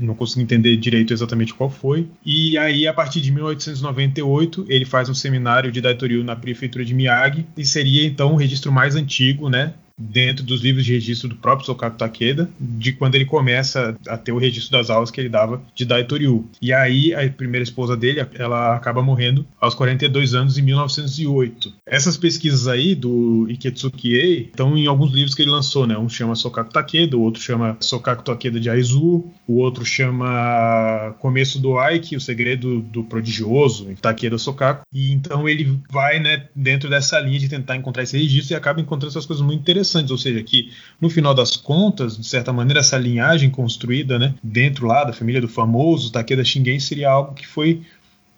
[0.00, 2.08] não consigo entender direito exatamente qual foi.
[2.24, 6.94] E aí a partir de 1898 ele faz um seminário de Daitoryu na prefeitura de
[6.94, 9.74] Miyagi e seria então o registro mais antigo, né?
[9.98, 14.32] Dentro dos livros de registro do próprio Sokaku Takeda, de quando ele começa a ter
[14.32, 16.46] o registro das aulas que ele dava de Daitoryu.
[16.60, 21.72] E aí a primeira esposa dele, ela acaba morrendo aos 42 anos em 1908.
[21.86, 25.96] Essas pesquisas aí do Iketsuki estão em alguns livros que ele lançou, né?
[25.96, 31.58] Um chama Sokaku Takeda, o outro chama Sokaku Takeda de Aizu, o outro chama Começo
[31.58, 34.82] do Aiki, o segredo do prodigioso, Takeda Sokaku.
[34.92, 38.80] E então ele vai, né, dentro dessa linha de tentar encontrar esse registro e acaba
[38.80, 40.70] encontrando essas coisas muito interessantes interessantes, ou seja, que
[41.00, 45.40] no final das contas, de certa maneira, essa linhagem construída né, dentro lá da família
[45.40, 47.82] do famoso Takeda Shingen seria algo que foi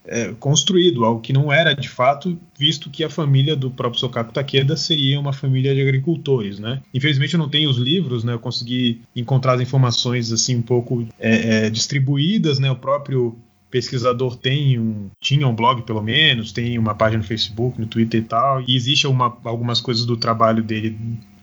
[0.07, 4.33] é, construído, algo que não era de fato, visto que a família do próprio Sokaku
[4.33, 6.81] Takeda seria uma família de agricultores, né?
[6.95, 8.33] Infelizmente eu não tenho os livros, né?
[8.33, 12.71] Eu consegui encontrar as informações assim um pouco é, é, distribuídas, né?
[12.71, 13.37] O próprio
[13.71, 18.21] pesquisador tem um, tinha um blog pelo menos, tem uma página no Facebook, no Twitter
[18.21, 20.97] e tal, e existe uma, algumas coisas do trabalho dele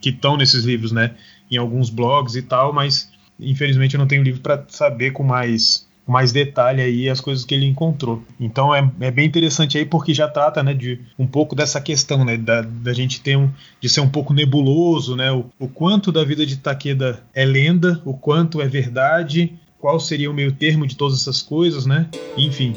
[0.06, 1.16] que estão nesses livros, né,
[1.50, 5.84] em alguns blogs e tal, mas infelizmente eu não tenho livro para saber com mais
[6.06, 8.22] mais detalhe aí as coisas que ele encontrou.
[8.38, 12.24] Então é, é bem interessante aí porque já trata né, de um pouco dessa questão
[12.24, 16.12] né, da, da gente ter um de ser um pouco nebuloso, né, o, o quanto
[16.12, 20.86] da vida de Takeda é lenda, o quanto é verdade qual seria o meio termo
[20.86, 22.08] de todas essas coisas, né?
[22.36, 22.76] Enfim.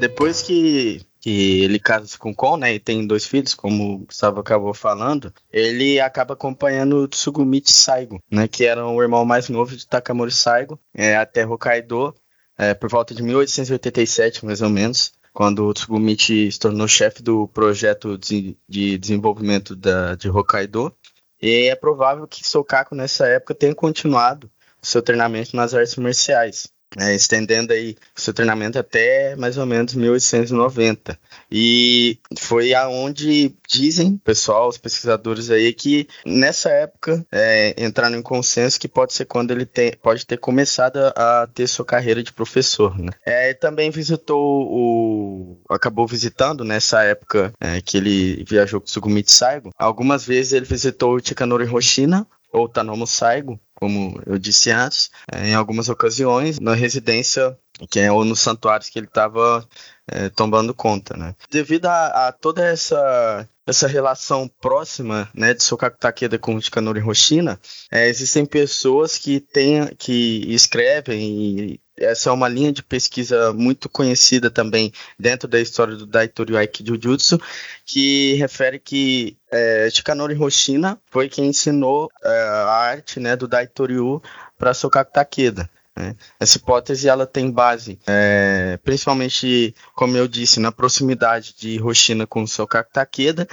[0.00, 4.40] Depois que, que ele casa com Kon, né, e tem dois filhos, como o Gustavo
[4.40, 9.76] acabou falando, ele acaba acompanhando o Tsugumichi Saigo, né, que era o irmão mais novo
[9.76, 12.14] de Takamori Saigo, é, até Hokkaido,
[12.56, 17.46] é, por volta de 1887, mais ou menos quando o Tsugumichi se tornou chefe do
[17.48, 20.96] projeto de, de desenvolvimento da, de Hokkaido.
[21.42, 27.14] E é provável que Sokaku nessa época tenha continuado seu treinamento nas artes marciais é,
[27.14, 31.18] estendendo aí seu treinamento até mais ou menos 1890.
[31.50, 38.78] E foi aonde dizem, pessoal, os pesquisadores aí, que nessa época é, entraram em consenso
[38.78, 39.68] que pode ser quando ele
[40.02, 42.98] pode ter começado a ter sua carreira de professor.
[42.98, 43.10] Né?
[43.24, 45.60] É, também visitou o.
[45.68, 49.70] acabou visitando nessa época é, que ele viajou com o Sugumichi Saigo.
[49.78, 55.48] Algumas vezes ele visitou o Chikanori Hoshina, ou Tanomo Saigo, como eu disse antes, é,
[55.48, 57.56] em algumas ocasiões, na residência
[57.88, 59.66] que é ou nos santuários que ele estava
[60.06, 61.34] é, tomando conta, né?
[61.50, 67.58] Devido a, a, toda essa essa relação próxima, né, de Sokaku Takeda com Shikanori Hoshina,
[67.90, 73.88] é, existem pessoas que têm que escrevem e essa é uma linha de pesquisa muito
[73.88, 77.38] conhecida também dentro da história do Daitori Aiki Jujutsu,
[77.84, 84.22] que refere que é, Shikanori Hoshina foi quem ensinou é, a arte né, do Daitoryu
[84.58, 85.68] para Sokaku Takeda.
[85.96, 86.14] Né?
[86.38, 92.46] Essa hipótese ela tem base, é, principalmente, como eu disse, na proximidade de Hoshina com
[92.46, 93.46] Sokaku Takeda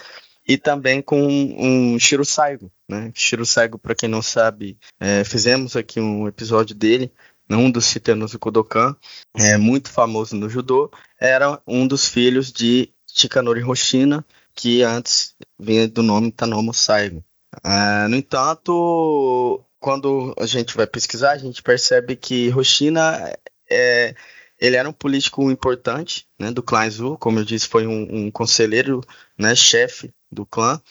[0.47, 2.71] e também com um Shiro Saigo.
[2.87, 3.11] Né?
[3.13, 7.11] Shiro Saigo, para quem não sabe, é, fizemos aqui um episódio dele,
[7.49, 8.95] um dos titanos do Kodokan,
[9.35, 15.87] é muito famoso no judô, era um dos filhos de Shikanori Hoshina, que antes vinha
[15.87, 17.23] do nome Tanomo Saigo.
[17.63, 23.33] É, no entanto, quando a gente vai pesquisar, a gente percebe que Hoshina
[23.71, 24.13] é,
[24.59, 28.29] ele era um político importante né, do clã Zu, como eu disse, foi um, um
[28.29, 28.99] conselheiro,
[29.37, 30.81] né, chefe do clã,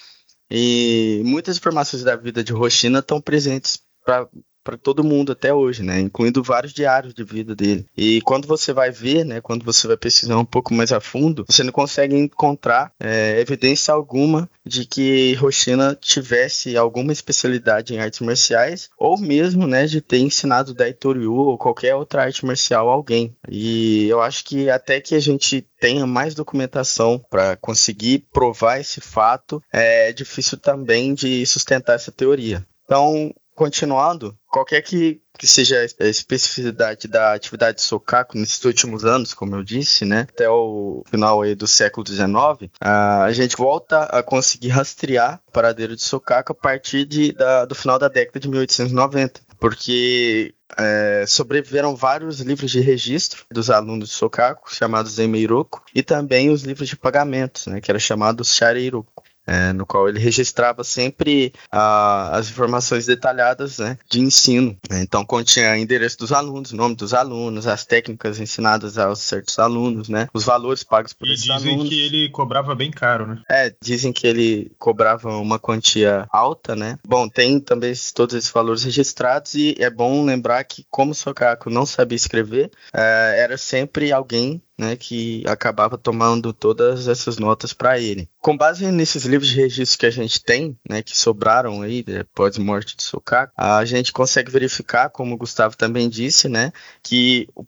[0.50, 4.26] e muitas informações da vida de Hoshina estão presentes pra,
[4.66, 6.00] para todo mundo até hoje, né?
[6.00, 7.86] Incluindo vários diários de vida dele.
[7.96, 9.40] E quando você vai ver, né?
[9.40, 13.94] Quando você vai pesquisar um pouco mais a fundo, você não consegue encontrar é, evidência
[13.94, 20.18] alguma de que Hoshina tivesse alguma especialidade em artes marciais ou mesmo, né, de ter
[20.18, 23.36] ensinado Daitoryu ou qualquer outra arte marcial a alguém.
[23.48, 29.00] E eu acho que até que a gente tenha mais documentação para conseguir provar esse
[29.00, 32.66] fato, é difícil também de sustentar essa teoria.
[32.84, 39.34] Então, continuando, qualquer que, que seja a especificidade da atividade de Sokaku nesses últimos anos,
[39.34, 44.68] como eu disse, né, até o final do século XIX, a gente volta a conseguir
[44.68, 49.42] rastrear o paradeiro de Sokaku a partir de, da, do final da década de 1890,
[49.61, 56.48] porque é, sobreviveram vários livros de registro dos alunos de Sokaku, chamados Emeiroku, e também
[56.48, 61.53] os livros de pagamentos, né, que era chamados Shareiroku é, no qual ele registrava sempre
[61.70, 64.76] a, as informações detalhadas né, de ensino.
[64.90, 70.28] Então continha endereço dos alunos, nome dos alunos, as técnicas ensinadas aos certos alunos, né,
[70.34, 71.88] os valores pagos por e esses dizem alunos.
[71.88, 73.42] que ele cobrava bem caro, né?
[73.51, 76.99] É, dizem que ele cobrava uma quantia alta, né?
[77.07, 81.86] Bom, tem também todos esses valores registrados e é bom lembrar que como Sokaku não
[81.86, 88.29] sabia escrever, é, era sempre alguém né, que acabava tomando todas essas notas para ele.
[88.41, 92.57] Com base nesses livros de registro que a gente tem, né, que sobraram aí depois
[92.57, 96.72] da morte de Sokaku, a gente consegue verificar, como o Gustavo também disse, né,
[97.03, 97.64] que o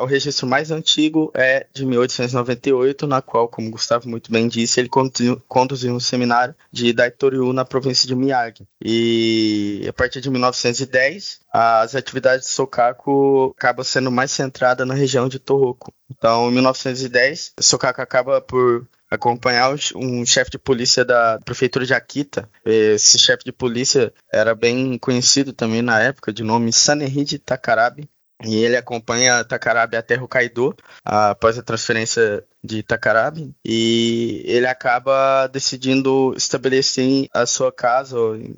[0.00, 4.88] o registro mais antigo é de 1898, na qual, como Gustavo muito bem disse, ele
[4.88, 8.66] conduziu, conduziu um seminário de Daitoryu na província de Miyagi.
[8.84, 15.28] E a partir de 1910, as atividades de Sokaku acabam sendo mais centradas na região
[15.28, 15.92] de Tohoku.
[16.10, 22.48] Então, em 1910, Sokaku acaba por acompanhar um chefe de polícia da prefeitura de Akita.
[22.64, 28.08] Esse chefe de polícia era bem conhecido também na época, de nome Sanehide Takarabe.
[28.44, 30.74] E ele acompanha Takarabe até Hokkaido
[31.04, 38.16] após a transferência de Takarabe e ele acaba decidindo estabelecer a sua casa,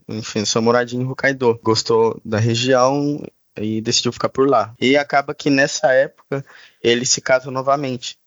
[0.09, 1.59] enfim, sua moradia em Hokkaido.
[1.63, 3.23] Gostou da região
[3.57, 4.75] e decidiu ficar por lá.
[4.81, 6.45] E acaba que nessa época
[6.83, 8.19] ele se casa novamente.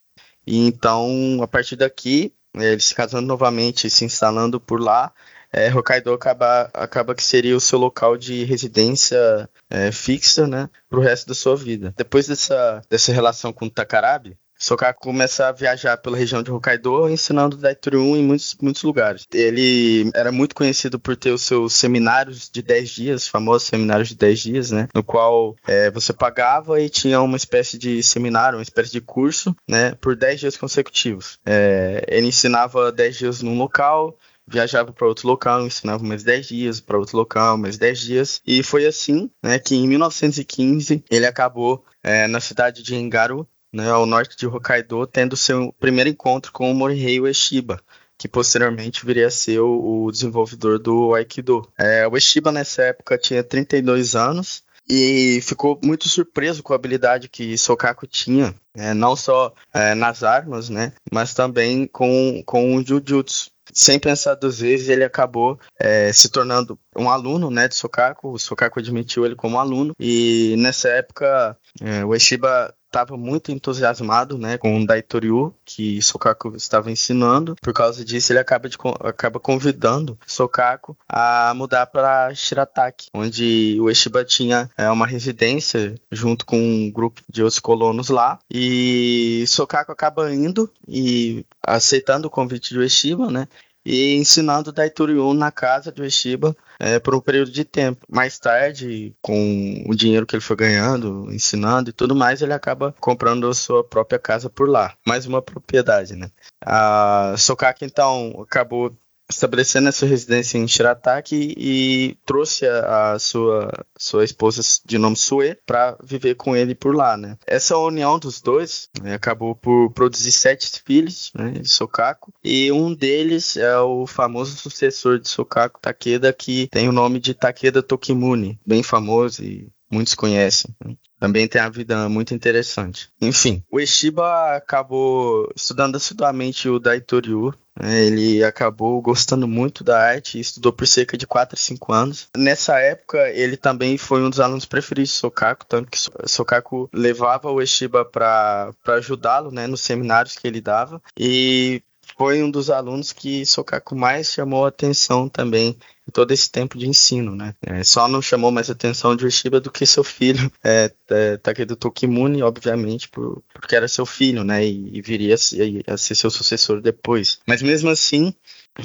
[0.45, 5.13] E então, a partir daqui, ele se casando novamente, se instalando por lá,
[5.57, 10.99] é, Hokkaido acaba, acaba que seria o seu local de residência é, fixa, né, para
[10.99, 11.93] o resto da sua vida.
[11.97, 17.57] Depois dessa, dessa relação com Takarabe, Sokaku começa a viajar pela região de Hokkaido, ensinando
[17.57, 19.27] Daitoryu em muitos, muitos lugares.
[19.31, 24.15] Ele era muito conhecido por ter os seus seminários de 10 dias, famosos seminários de
[24.15, 24.87] 10 dias, né?
[24.93, 29.55] No qual é, você pagava e tinha uma espécie de seminário, uma espécie de curso,
[29.67, 29.93] né?
[30.01, 31.39] Por 10 dias consecutivos.
[31.45, 36.79] É, ele ensinava 10 dias num local, viajava para outro local, ensinava mais 10 dias,
[36.79, 38.41] para outro local, mais 10 dias.
[38.45, 43.89] E foi assim né, que em 1915 ele acabou é, na cidade de Engaru, né,
[43.89, 47.79] ao norte de Hokkaido, tendo seu primeiro encontro com o Morihei Ueshiba,
[48.17, 51.67] que posteriormente viria a ser o, o desenvolvedor do Aikido.
[51.77, 57.27] É, o Ueshiba nessa época tinha 32 anos e ficou muito surpreso com a habilidade
[57.27, 62.85] que Sokaku tinha, é, não só é, nas armas, né, mas também com, com o
[62.85, 68.31] Jujutsu sem pensar duas vezes, ele acabou é, se tornando um aluno né, de Sokaku.
[68.31, 69.93] O Sokaku admitiu ele como aluno.
[69.99, 76.55] E nessa época, é, o Eshiba estava muito entusiasmado né, com o Daitoryu, que Sokaku
[76.55, 77.55] estava ensinando.
[77.61, 83.89] Por causa disso, ele acaba, de, acaba convidando Sokaku a mudar para Shirataki, onde o
[83.89, 88.39] Eshiba tinha é, uma residência junto com um grupo de outros colonos lá.
[88.49, 93.47] E Sokaku acaba indo e aceitando o convite do Eshiba, né?
[93.87, 98.05] E ensinando Daitoryu na casa do Eshiba é, por um período de tempo.
[98.09, 102.93] Mais tarde, com o dinheiro que ele foi ganhando, ensinando e tudo mais, ele acaba
[102.99, 104.93] comprando a sua própria casa por lá.
[105.07, 106.29] Mais uma propriedade, né?
[106.61, 108.93] A Sokaki, então, acabou
[109.29, 115.57] estabelecendo essa residência em Shirataki e trouxe a, a, sua, sua esposa de nome Sue
[115.65, 117.37] para viver com ele por lá, né?
[117.45, 122.93] Essa união dos dois né, acabou por produzir sete filhos, né, de Sokaku, e um
[122.93, 128.59] deles é o famoso sucessor de Sokaku, Takeda, que tem o nome de Takeda Tokimune,
[128.65, 130.73] bem famoso e muitos conhecem.
[130.83, 130.95] Né?
[131.19, 133.09] Também tem a vida muito interessante.
[133.21, 137.53] Enfim, o Eshiba acabou estudando assiduamente o Daitoryu.
[137.79, 138.03] Né?
[138.05, 142.27] Ele acabou gostando muito da arte e estudou por cerca de 4 a 5 anos.
[142.35, 147.51] Nessa época, ele também foi um dos alunos preferidos de Sokaku, tanto que Sokaku levava
[147.51, 151.01] o Eshiba para ajudá-lo né, nos seminários que ele dava.
[151.17, 151.81] E
[152.17, 156.87] foi um dos alunos que Sokaku mais chamou atenção também em todo esse tempo de
[156.87, 157.53] ensino, né?
[157.61, 161.75] É, só não chamou mais atenção de Ueshiba do que seu filho, é, é, Takedo
[161.75, 164.65] Tokimune, obviamente, por, porque era seu filho, né?
[164.65, 167.39] E, e viria a, a, ser seu sucessor depois.
[167.45, 168.33] Mas mesmo assim,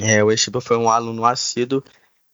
[0.00, 1.82] é, o Ueshiba foi um aluno assíduo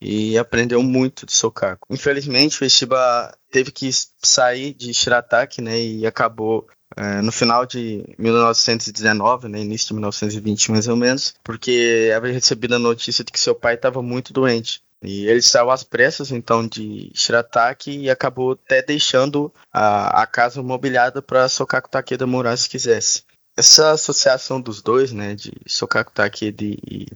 [0.01, 1.87] e aprendeu muito de Sokaku.
[1.91, 3.91] Infelizmente, o Ueshiba teve que
[4.23, 5.79] sair de Shirataki, né?
[5.79, 6.67] E acabou
[6.99, 12.75] é, no final de 1919, né, início de 1920 mais ou menos, porque havia recebido
[12.75, 14.83] a notícia de que seu pai estava muito doente.
[15.01, 20.61] E ele saiu às pressas, então, de Shirataki e acabou até deixando a, a casa
[20.61, 23.23] mobiliada para Sokaku Takeda morar se quisesse.
[23.57, 27.07] Essa associação dos dois, né, de Sokaku Takeda e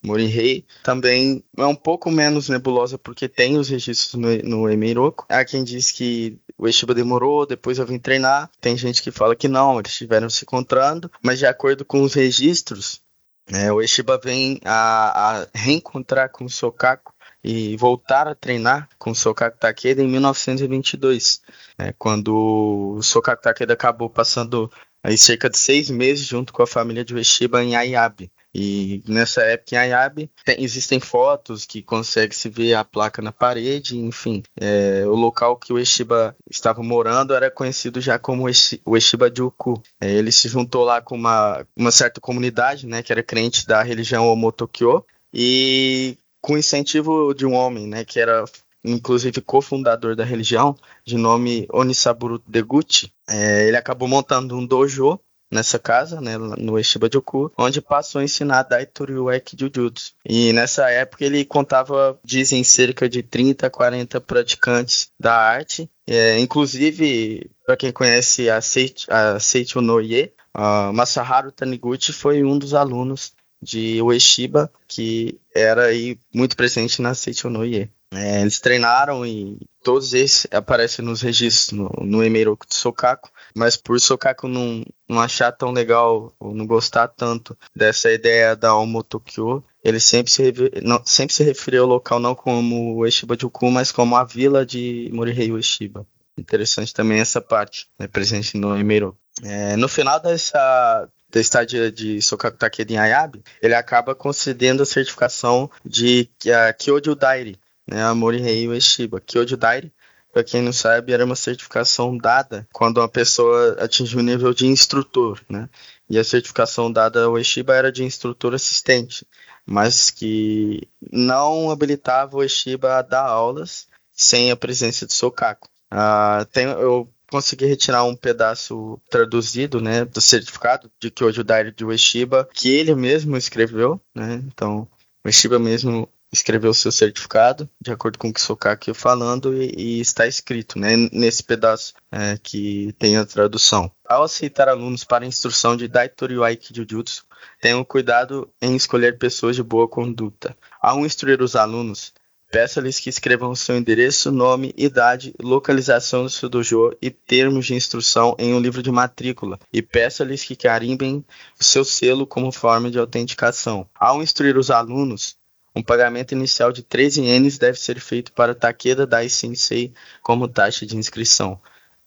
[0.00, 5.14] Morihei, também é um pouco menos nebulosa porque tem os registros no, no.
[5.28, 8.48] Há quem diz que o Eshiba demorou, depois eu vim treinar.
[8.60, 12.14] Tem gente que fala que não, eles estiveram se encontrando, mas de acordo com os
[12.14, 13.02] registros,
[13.48, 19.10] é, o Eshiba vem a, a reencontrar com o Sokaku e voltar a treinar com
[19.10, 21.42] o Sokaku Takeda em 1922,
[21.76, 24.70] né, quando o Sokaku Takeda acabou passando
[25.02, 28.30] aí cerca de seis meses junto com a família de Ueshiba em Ayabe.
[28.54, 33.32] E nessa época em Ayabe tem, existem fotos que consegue se ver a placa na
[33.32, 34.42] parede, enfim.
[34.60, 38.46] É, o local que o Eshiba estava morando era conhecido já como
[38.84, 39.82] o Eshiba Juku.
[40.00, 43.82] É, ele se juntou lá com uma, uma certa comunidade, né, que era crente da
[43.82, 48.44] religião Omotokyo, e com incentivo de um homem, né, que era
[48.84, 55.20] inclusive cofundador da religião, de nome Onisaburo Deguchi, é, ele acabou montando um dojo
[55.52, 60.14] nessa casa, né, no Eshiba Joku, onde passou a ensinar Daitoryu Eki Jujutsu.
[60.24, 65.88] E nessa época ele contava, dizem, cerca de 30 a 40 praticantes da arte.
[66.06, 73.32] É, inclusive, para quem conhece a, Seit, a Masaharu Taniguchi foi um dos alunos
[73.62, 77.88] de Ueshiba, que era aí muito presente na Seicho no Ye.
[78.12, 83.98] É, eles treinaram e todos esses aparecem nos registros no, no de Sokaku, mas por
[83.98, 89.64] Sokaku não, não achar tão legal ou não gostar tanto dessa ideia da Omo Tokyo,
[89.82, 90.52] ele sempre se,
[90.82, 94.64] não, sempre se referiu ao local não como o Eshiba Juku, mas como a vila
[94.64, 96.06] de Morihei Ueshiba.
[96.36, 99.18] Interessante também essa parte, né, presente no Emeiroku.
[99.42, 104.86] É, no final dessa, da estadia de Sokaku Takeda em Ayabe, ele acaba concedendo a
[104.86, 109.20] certificação de uh, Kyoju Dairi, né, a Morihei Ueshiba.
[109.20, 109.92] Kyoju Dairi,
[110.32, 114.66] para quem não sabe, era uma certificação dada quando uma pessoa atingiu o nível de
[114.66, 115.68] instrutor, né?
[116.08, 119.26] E a certificação dada ao Ueshiba era de instrutor assistente,
[119.66, 125.68] mas que não habilitava o Ueshiba a dar aulas sem a presença de Sokaku.
[125.92, 131.84] Uh, tem, eu consegui retirar um pedaço traduzido, né, do certificado de Kyoju Dairi de
[131.84, 134.42] Ueshiba, que ele mesmo escreveu, né?
[134.46, 134.88] Então,
[135.24, 140.00] o Ueshiba mesmo escreveu seu certificado, de acordo com o que Sokaki falando, e, e,
[140.00, 143.92] está escrito né, nesse pedaço é, que tem a tradução.
[144.04, 147.24] Ao aceitar alunos para instrução de Daitori Aiki Jujutsu,
[147.60, 150.56] tenham cuidado em escolher pessoas de boa conduta.
[150.80, 152.12] Ao instruir os alunos,
[152.50, 158.36] peça-lhes que escrevam seu endereço, nome, idade, localização do seu dojo e termos de instrução
[158.38, 161.24] em um livro de matrícula, e peça-lhes que carimbem
[161.58, 163.88] o seu selo como forma de autenticação.
[163.94, 165.36] Ao instruir os alunos,
[165.74, 169.92] um pagamento inicial de 13 ienes deve ser feito para Takeda Dai Sensei
[170.22, 171.60] como taxa de inscrição.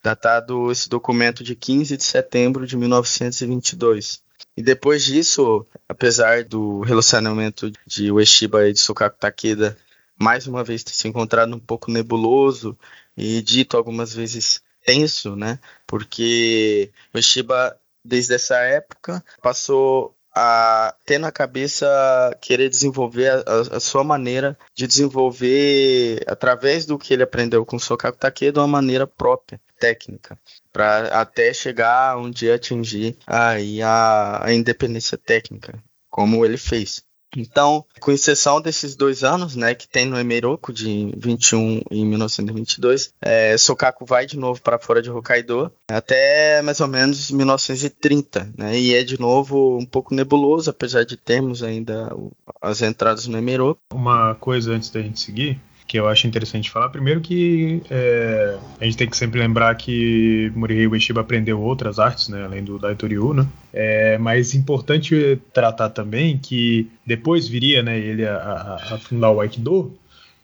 [0.03, 4.23] Datado esse documento de 15 de setembro de 1922.
[4.55, 9.77] E depois disso, apesar do relacionamento de Ueshiba e de Sokaku Takeda
[10.17, 12.77] mais uma vez ter se encontrado um pouco nebuloso
[13.17, 15.59] e dito algumas vezes tenso, né?
[15.85, 21.87] Porque Ueshiba desde essa época passou a ter na cabeça
[22.41, 27.79] querer desenvolver a, a, sua maneira de desenvolver através do que ele aprendeu com o
[27.79, 30.37] Sokaku Takeda uma maneira própria, técnica,
[30.73, 37.03] para até chegar um dia atingir aí a, a independência técnica, como ele fez.
[37.35, 43.13] Então, com exceção desses dois anos, né, que tem no Emeiroku de 21 e 1922,
[43.21, 48.77] é, Sokaku vai de novo para fora de Hokkaido até mais ou menos 1930, né,
[48.77, 52.09] e é de novo um pouco nebuloso, apesar de termos ainda
[52.61, 53.79] as entradas no Emeiroku.
[53.93, 56.89] Uma coisa antes da gente seguir, que eu acho interessante falar.
[56.89, 62.27] Primeiro que é, a gente tem que sempre lembrar que Morihei Ueshiba aprendeu outras artes,
[62.29, 63.47] né, além do Daitoryu, né?
[63.71, 69.39] É, mas importante tratar também que depois viria né, ele a, a, a fundar o
[69.39, 69.93] Aikido,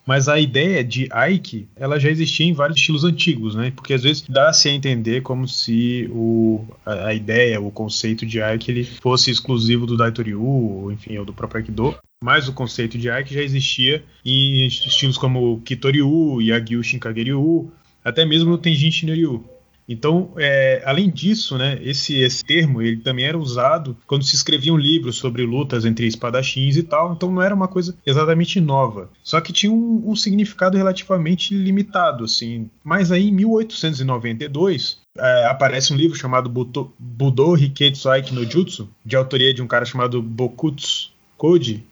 [0.05, 3.71] Mas a ideia de Aiki, ela já existia em vários estilos antigos, né?
[3.75, 8.41] Porque às vezes dá-se a entender como se o, a, a, ideia, o conceito de
[8.41, 11.95] Aiki ele fosse exclusivo do Daitoryu, enfim, ou do próprio Aikido.
[12.23, 17.71] Mas o conceito de Aiki já existia em estilos como Kitoryu, Yagyu Shinkageryu,
[18.03, 19.43] até mesmo no Tenjin Shinryu.
[19.89, 24.77] Então, é, além disso, né, esse, esse termo ele também era usado quando se escreviam
[24.77, 29.09] livros sobre lutas entre espadachins e tal, então não era uma coisa exatamente nova.
[29.23, 32.69] Só que tinha um, um significado relativamente limitado, assim.
[32.83, 38.89] Mas aí, em 1892, é, aparece um livro chamado Budo, Budo Hiketsu Aiki no Jutsu,
[39.03, 41.83] de autoria de um cara chamado Bokutsu Koji,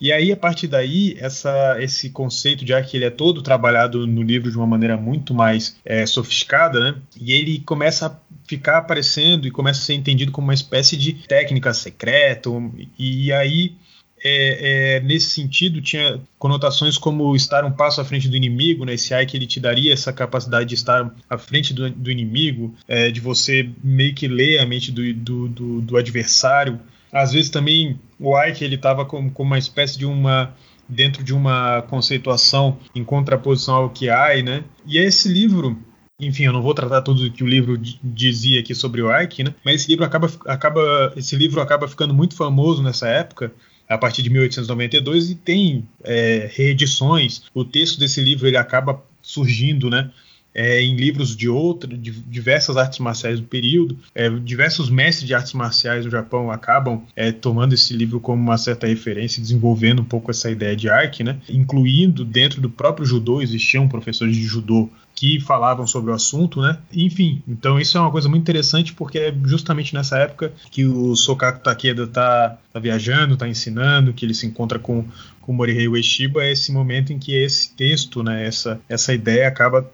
[0.00, 4.22] e aí, a partir daí, essa, esse conceito de que ele é todo trabalhado no
[4.22, 6.98] livro de uma maneira muito mais é, sofisticada, né?
[7.20, 11.12] E ele começa a ficar aparecendo e começa a ser entendido como uma espécie de
[11.12, 12.48] técnica secreta.
[12.96, 13.74] E aí,
[14.22, 18.94] é, é, nesse sentido, tinha conotações como estar um passo à frente do inimigo, né?
[18.94, 23.10] Esse que ele te daria essa capacidade de estar à frente do, do inimigo, é,
[23.10, 26.80] de você meio que ler a mente do, do, do adversário.
[27.12, 30.54] Às vezes também o Ike ele estava como, como uma espécie de uma
[30.88, 34.64] dentro de uma conceituação em contraposição ao que há, né?
[34.86, 35.78] E esse livro,
[36.18, 39.54] enfim, eu não vou tratar tudo que o livro dizia aqui sobre o Ike, né?
[39.64, 43.52] Mas esse livro acaba, acaba, esse livro acaba ficando muito famoso nessa época,
[43.86, 47.42] a partir de 1892 e tem é, reedições.
[47.54, 50.10] O texto desse livro ele acaba surgindo, né?
[50.58, 53.96] É, em livros de outras, de diversas artes marciais do período.
[54.12, 58.58] É, diversos mestres de artes marciais do Japão acabam é, tomando esse livro como uma
[58.58, 61.38] certa referência, desenvolvendo um pouco essa ideia de Aiki, né?
[61.48, 66.78] Incluindo dentro do próprio judô existiam professores de judô que falavam sobre o assunto, né?
[66.92, 71.14] Enfim, então isso é uma coisa muito interessante porque é justamente nessa época que o
[71.14, 75.04] Sokaku Takeda tá, tá viajando, tá ensinando, que ele se encontra com,
[75.40, 79.88] com Morihei Ueshiba, é esse momento em que esse texto, né, essa, essa ideia acaba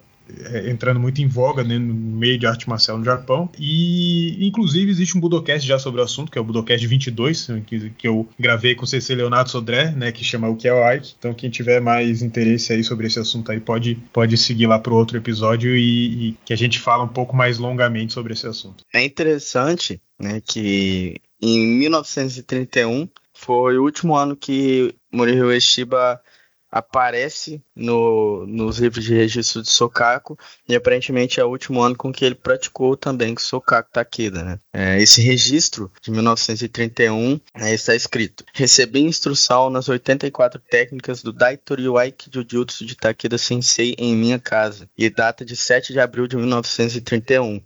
[0.66, 3.48] entrando muito em voga né, no meio de arte marcial no Japão.
[3.58, 7.90] E, inclusive, existe um Budocast já sobre o assunto, que é o Budocast 22, que,
[7.90, 10.92] que eu gravei com o CC Leonardo Sodré, né, que chama O que é o
[10.92, 11.14] Ike.
[11.18, 14.94] Então, quem tiver mais interesse aí sobre esse assunto aí, pode, pode seguir lá para
[14.94, 18.84] outro episódio e, e, que a gente fala um pouco mais longamente sobre esse assunto.
[18.92, 26.20] É interessante né, que em 1931 foi o último ano que Morihiro Ueshiba
[26.74, 30.36] aparece no, nos livros de registro de Sokaku
[30.68, 34.42] e aparentemente é o último ano com que ele praticou também com Sokaku Takeda.
[34.42, 34.58] Né?
[34.72, 41.84] É, esse registro de 1931 é, está escrito: Recebi instrução nas 84 técnicas do Daitori
[41.96, 46.36] Aiki Jujutsu de Takeda Sensei em minha casa e data de 7 de abril de
[46.36, 47.62] 1931.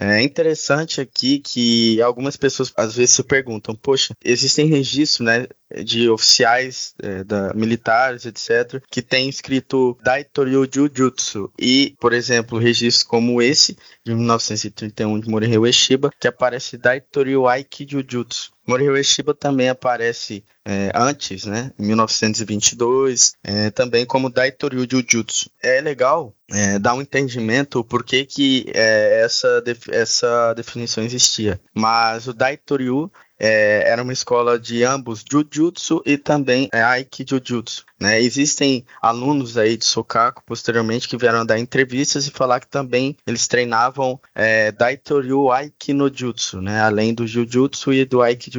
[0.00, 5.48] É interessante aqui que algumas pessoas às vezes se perguntam, poxa, existem registros, né,
[5.84, 13.02] de oficiais é, da, militares, etc., que tem escrito Daitoryu Jujutsu e, por exemplo, registros
[13.02, 18.52] como esse de 1931 de Morihei Ueshiba, que aparece Daitoryu Aiki Jujutsu.
[18.68, 25.50] Morihei Ueshiba também aparece é, antes, né, em 1922, é, também como Daitoryu Jujutsu.
[25.62, 31.58] É legal é, dar um entendimento por que, que é, essa, essa definição existia.
[31.72, 37.84] Mas o Daitoryu é, era uma escola de ambos Jujutsu e também é, Aiki Jujutsu.
[38.00, 38.20] Né?
[38.20, 43.46] Existem alunos aí de Sokaku posteriormente que vieram dar entrevistas e falar que também eles
[43.46, 46.80] treinavam é, Daitoryu Aiki no Jutsu, né?
[46.80, 48.50] além do Jujutsu e do Aiki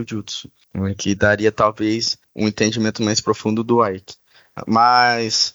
[0.74, 0.96] né?
[0.98, 4.16] que daria talvez um entendimento mais profundo do Aiki.
[4.66, 5.54] Mas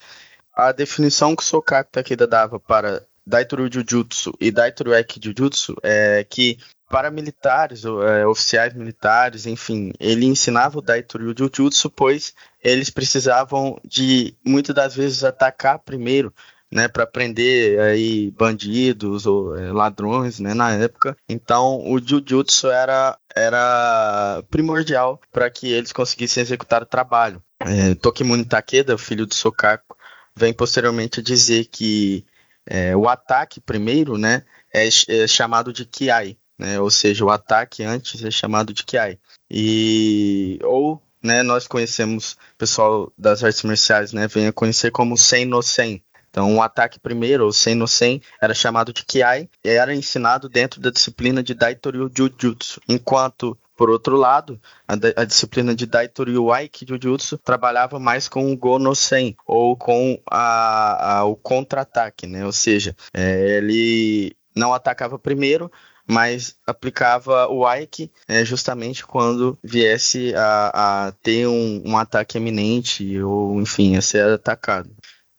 [0.53, 6.25] a definição que o Sokaku Takeda dava para Daitoryu Jujutsu e Daitoryu Aiki Jujutsu é
[6.29, 6.59] que
[6.95, 12.33] para militares, é, oficiais militares, enfim, ele ensinava o Daitoryu Jujutsu, pois
[12.63, 16.33] eles precisavam de, muitas das vezes, atacar primeiro,
[16.71, 21.17] né, para prender aí bandidos ou é, ladrões, né, na época.
[21.29, 27.43] Então, o Jujutsu era, era primordial para que eles conseguissem executar o trabalho.
[27.59, 29.97] É, Tokimune Takeda, filho do Sokaku,
[30.37, 32.25] vem posteriormente dizer que
[32.65, 36.81] é, o ataque primeiro, né, é, é chamado de Kiai, né?
[36.81, 39.19] Ou seja, o ataque antes é chamado de Kiai.
[39.51, 45.45] E ou né, nós conhecemos, pessoal das artes marciais, né, vem a conhecer como Sen
[45.45, 46.03] no Sen.
[46.29, 50.49] Então, o ataque primeiro, ou Sen no Sen, era chamado de Kiai e era ensinado
[50.49, 52.81] dentro da disciplina de Daitoryu Jujutsu.
[52.89, 58.57] Enquanto, por outro lado, a, a disciplina de Daitoryu Aiki Jujutsu trabalhava mais com o
[58.57, 62.45] Go no Sen, ou com a, a, o contra-ataque, né?
[62.45, 65.71] Ou seja, é, ele não atacava primeiro,
[66.07, 73.21] mas aplicava o Ike é, justamente quando viesse a, a ter um, um, ataque eminente
[73.21, 74.91] ou, enfim, a ser atacado.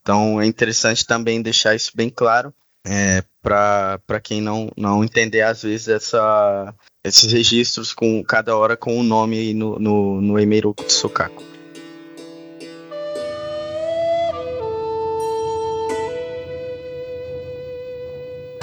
[0.01, 2.53] Então é interessante também deixar isso bem claro
[2.85, 8.99] é, para quem não, não entender às vezes essa, esses registros com cada hora com
[8.99, 10.93] o nome no, no, no Emeiroku de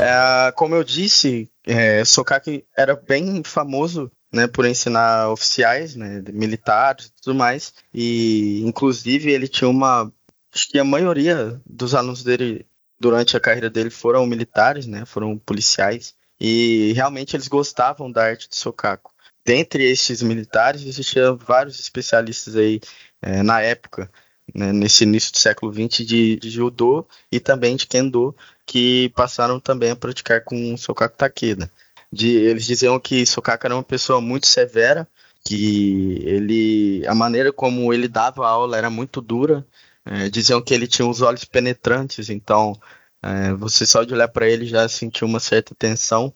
[0.02, 7.06] É, como eu disse, é, Sokaku era bem famoso né, por ensinar oficiais, né, militares
[7.06, 7.74] e tudo mais.
[7.94, 10.12] E, inclusive, ele tinha uma.
[10.54, 12.66] Acho que a maioria dos alunos dele,
[12.98, 16.14] durante a carreira dele, foram militares, né, foram policiais.
[16.40, 19.12] E realmente eles gostavam da arte de Sokaku.
[19.44, 22.80] Dentre estes militares, existiam vários especialistas aí
[23.20, 24.10] é, na época,
[24.54, 28.34] né, nesse início do século XX, de, de judô e também de kendo,
[28.66, 31.70] que passaram também a praticar com Sokaku Takeda
[32.12, 35.08] de eles diziam que Sokaka era uma pessoa muito severa,
[35.44, 39.66] que ele a maneira como ele dava a aula era muito dura.
[40.04, 42.74] É, diziam que ele tinha os olhos penetrantes, então
[43.22, 46.34] é, você só de olhar para ele já sentiu uma certa tensão.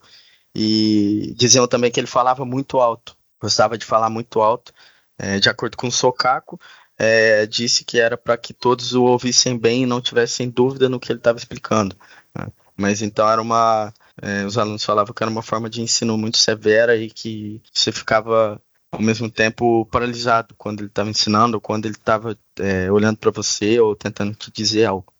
[0.55, 4.73] E diziam também que ele falava muito alto, gostava de falar muito alto.
[5.19, 6.59] É, de acordo com o Sokaku,
[6.97, 10.99] é, disse que era para que todos o ouvissem bem e não tivessem dúvida no
[10.99, 11.95] que ele estava explicando.
[12.35, 12.47] Né?
[12.75, 16.37] Mas então era uma é, os alunos falavam que era uma forma de ensino muito
[16.37, 21.85] severa e que você ficava ao mesmo tempo paralisado quando ele estava ensinando, ou quando
[21.85, 25.13] ele estava é, olhando para você ou tentando te dizer algo.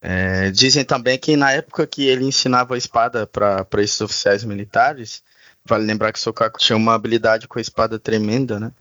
[0.00, 5.22] É, dizem também que na época que ele ensinava a espada para esses oficiais militares,
[5.64, 8.72] vale lembrar que Sokaku tinha uma habilidade com a espada tremenda, né?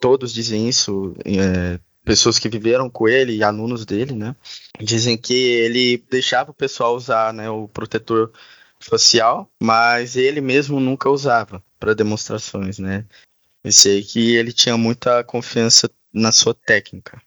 [0.00, 4.34] Todos dizem isso, é, pessoas que viveram com ele e alunos dele, né?
[4.80, 8.32] Dizem que ele deixava o pessoal usar né, o protetor
[8.80, 13.04] facial, mas ele mesmo nunca usava para demonstrações, né?
[13.62, 17.20] Eu sei que ele tinha muita confiança na sua técnica.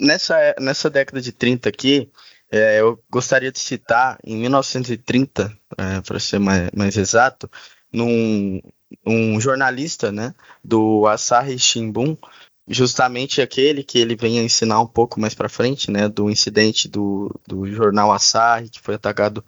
[0.00, 2.10] Nessa, nessa década de 30 aqui,
[2.50, 7.50] é, eu gostaria de citar, em 1930, é, para ser mais, mais exato,
[7.92, 8.60] num,
[9.04, 12.16] um jornalista né, do Asahi Shimbun,
[12.68, 16.88] justamente aquele que ele vem a ensinar um pouco mais para frente, né, do incidente
[16.88, 19.44] do, do jornal Asahi, que foi atacado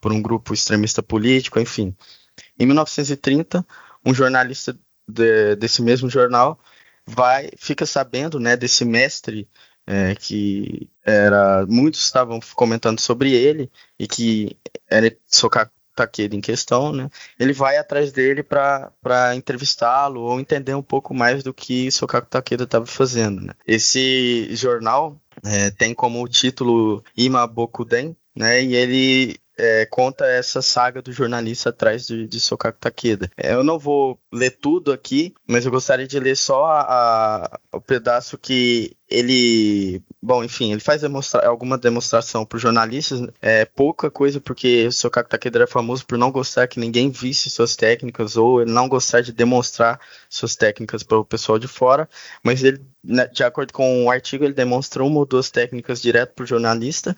[0.00, 1.94] por um grupo extremista político, enfim.
[2.58, 3.66] Em 1930,
[4.04, 4.76] um jornalista
[5.08, 6.58] de, desse mesmo jornal
[7.06, 9.48] vai fica sabendo, né, desse mestre
[9.86, 14.56] é, que era muitos estavam comentando sobre ele e que
[14.88, 17.08] era Sokaku Takeda em questão, né?
[17.38, 22.64] Ele vai atrás dele para entrevistá-lo ou entender um pouco mais do que Sokaku Takeda
[22.64, 23.40] estava fazendo.
[23.40, 23.52] Né?
[23.66, 28.62] Esse jornal é, tem como título Ima Bokuden, né?
[28.62, 33.30] E ele é, conta essa saga do jornalista atrás de, de Sokaku Takeda.
[33.36, 37.60] É, eu não vou ler tudo aqui, mas eu gostaria de ler só a, a,
[37.72, 40.02] o pedaço que ele.
[40.20, 43.20] Bom, enfim, ele faz demonstra alguma demonstração para os jornalistas.
[43.40, 47.48] É pouca coisa, porque o Sokaku Takeda era famoso por não gostar que ninguém visse
[47.48, 52.08] suas técnicas, ou ele não gostar de demonstrar suas técnicas para o pessoal de fora.
[52.42, 56.34] Mas ele, né, de acordo com o artigo, ele demonstra uma ou duas técnicas direto
[56.34, 57.16] para o jornalista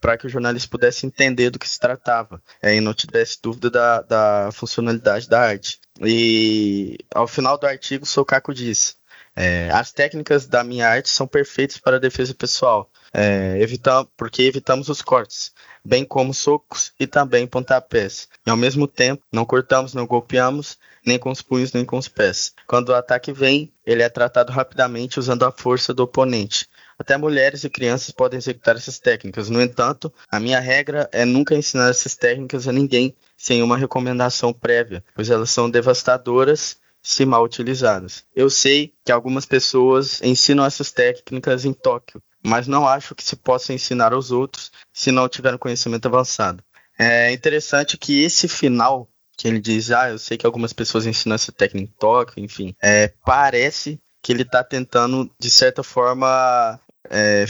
[0.00, 3.70] para que o jornalista pudesse entender do que se tratava é, e não tivesse dúvida
[3.70, 5.78] da, da, funcionalidade da arte.
[6.00, 8.96] E ao final do artigo, Sokaku diz:
[9.36, 14.42] é, as técnicas da minha arte são perfeitas para a defesa pessoal, é, evita porque
[14.42, 15.52] evitamos os cortes,
[15.84, 18.28] bem como socos e também pontapés.
[18.46, 22.08] E ao mesmo tempo, não cortamos, não golpeamos, nem com os punhos, nem com os
[22.08, 22.54] pés.
[22.66, 26.68] Quando o ataque vem, ele é tratado rapidamente usando a força do oponente.
[27.00, 29.48] Até mulheres e crianças podem executar essas técnicas.
[29.48, 34.52] No entanto, a minha regra é nunca ensinar essas técnicas a ninguém sem uma recomendação
[34.52, 38.26] prévia, pois elas são devastadoras se mal utilizadas.
[38.36, 43.34] Eu sei que algumas pessoas ensinam essas técnicas em Tóquio, mas não acho que se
[43.34, 46.62] possa ensinar aos outros se não tiver um conhecimento avançado.
[46.98, 51.34] É interessante que esse final que ele diz, ah, eu sei que algumas pessoas ensinam
[51.34, 56.78] essa técnica em Tóquio, enfim, é, parece que ele está tentando, de certa forma,
[57.08, 57.44] é,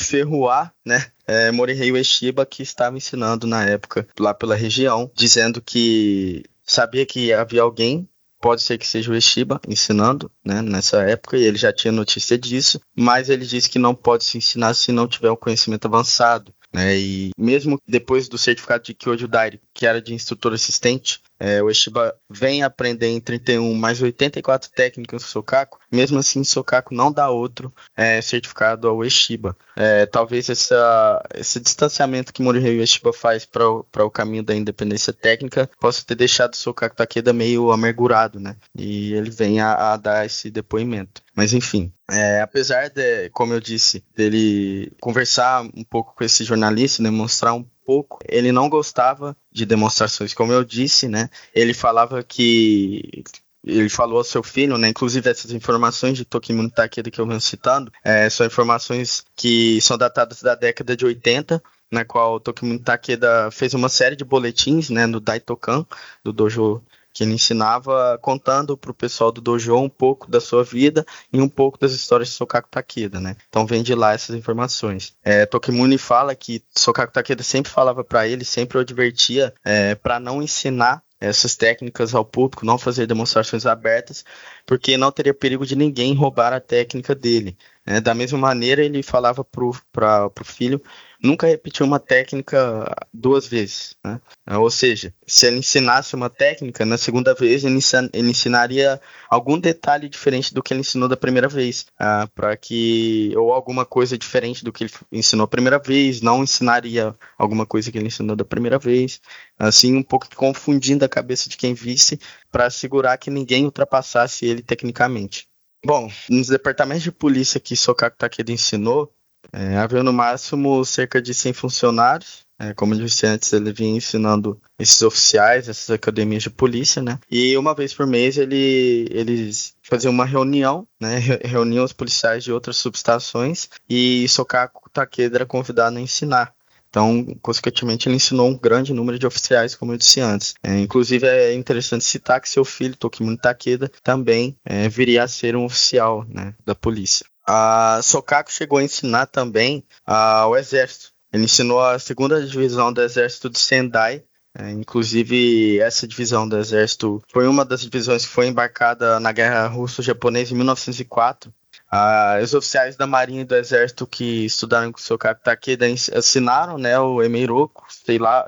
[0.84, 1.06] né?
[1.26, 7.32] É, Morihei Ueshiba, que estava ensinando na época lá pela região, dizendo que sabia que
[7.32, 8.08] havia alguém,
[8.40, 12.38] pode ser que seja o Ueshiba, ensinando, né, nessa época, e ele já tinha notícia
[12.38, 16.52] disso, mas ele disse que não pode se ensinar se não tiver um conhecimento avançado.
[16.72, 21.62] Né, e mesmo depois do certificado de Kyojo Dairi, que era de instrutor assistente, É,
[21.62, 27.10] o Eshiba vem aprender em 31 mais 84 técnicas do Sokaku, mesmo assim Sokaku não
[27.10, 29.56] dá outro é, certificado ao Eshiba.
[29.74, 33.66] É, talvez essa, esse distanciamento que Morihei Ueshiba faz para
[34.04, 38.56] o caminho da independência técnica possa ter deixado o Sokaku Takeda meio amargurado, né?
[38.76, 41.22] E ele vem a, a dar esse depoimento.
[41.34, 47.02] Mas enfim, é, apesar de, como eu disse, dele conversar um pouco com esse jornalista,
[47.02, 51.28] demonstrar um pouco, ele não gostava de demonstrações, como eu disse, né?
[51.52, 53.24] Ele falava que
[53.64, 54.86] ele falou ao seu filho, né?
[54.86, 59.98] Inclusive essas informações de Tokimune Takeda que eu venho citando, é, são informações que são
[59.98, 61.60] datadas da década de 80,
[61.90, 65.84] na qual Tokimune Takeda fez uma série de boletins, né, no Daitokan,
[66.22, 66.80] do dojo
[67.12, 71.40] que ele ensinava contando para o pessoal do dojo um pouco da sua vida e
[71.40, 73.36] um pouco das histórias de Sokaku Takeda, né?
[73.48, 75.14] Então vem de lá essas informações.
[75.22, 80.20] É, Tokimune fala que Sokaku Takeda sempre falava para ele, sempre o advertia é, para
[80.20, 84.24] não ensinar essas técnicas ao público, não fazer demonstrações abertas,
[84.64, 87.58] porque não teria perigo de ninguém roubar a técnica dele.
[87.90, 88.00] Né?
[88.00, 90.80] Da mesma maneira, ele falava para o filho
[91.20, 93.96] nunca repetir uma técnica duas vezes.
[94.04, 94.20] Né?
[94.58, 97.80] Ou seja, se ele ensinasse uma técnica, na segunda vez ele,
[98.12, 103.32] ele ensinaria algum detalhe diferente do que ele ensinou da primeira vez, uh, para que
[103.36, 107.90] ou alguma coisa diferente do que ele ensinou a primeira vez, não ensinaria alguma coisa
[107.90, 109.20] que ele ensinou da primeira vez,
[109.58, 112.20] assim um pouco confundindo a cabeça de quem visse
[112.52, 115.49] para assegurar que ninguém ultrapassasse ele tecnicamente.
[115.84, 119.12] Bom, nos departamentos de polícia que Sokaku Takeda ensinou,
[119.52, 122.46] é, havia no máximo cerca de 100 funcionários.
[122.58, 127.18] É, como eu disse antes, ele vinha ensinando esses oficiais, essas academias de polícia, né?
[127.30, 131.18] E uma vez por mês ele, eles faziam uma reunião, né?
[131.42, 136.54] Reuniam os policiais de outras subestações e Sokaku Takeda era convidado a ensinar.
[136.90, 140.54] Então, consequentemente, ele ensinou um grande número de oficiais, como eu disse antes.
[140.62, 145.54] É, inclusive, é interessante citar que seu filho, Tokimune Takeda, também é, viria a ser
[145.54, 147.24] um oficial né, da polícia.
[147.46, 151.12] A Sokaku chegou a ensinar também ao exército.
[151.32, 154.24] Ele ensinou a segunda divisão do exército de Sendai.
[154.58, 159.68] É, inclusive, essa divisão do exército foi uma das divisões que foi embarcada na Guerra
[159.68, 161.54] Russo-Japonesa em 1904
[161.92, 166.78] ah, os oficiais da Marinha e do Exército que estudaram com o seu Takeda assinaram
[166.78, 167.84] né, o Emeiroku,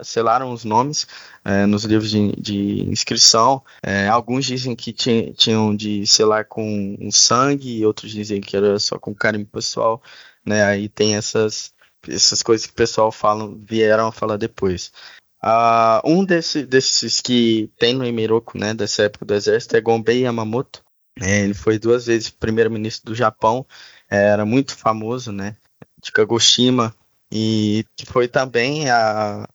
[0.05, 1.09] selaram os nomes
[1.45, 3.65] é, nos livros de, de inscrição.
[3.83, 9.13] É, alguns dizem que tinham de selar com sangue, outros dizem que era só com
[9.13, 10.01] carinho pessoal.
[10.47, 11.75] Né, aí tem essas,
[12.09, 14.93] essas coisas que o pessoal falam, vieram a falar depois.
[15.45, 20.21] Uh, um desse, desses que tem no Emeiroku, né, dessa época do exército, é Gonbei
[20.21, 20.85] Yamamoto.
[21.21, 23.67] É, ele foi duas vezes primeiro-ministro do Japão,
[24.11, 25.57] é, era muito famoso, né?
[26.03, 26.95] De Kagoshima,
[27.31, 29.49] e que foi também a,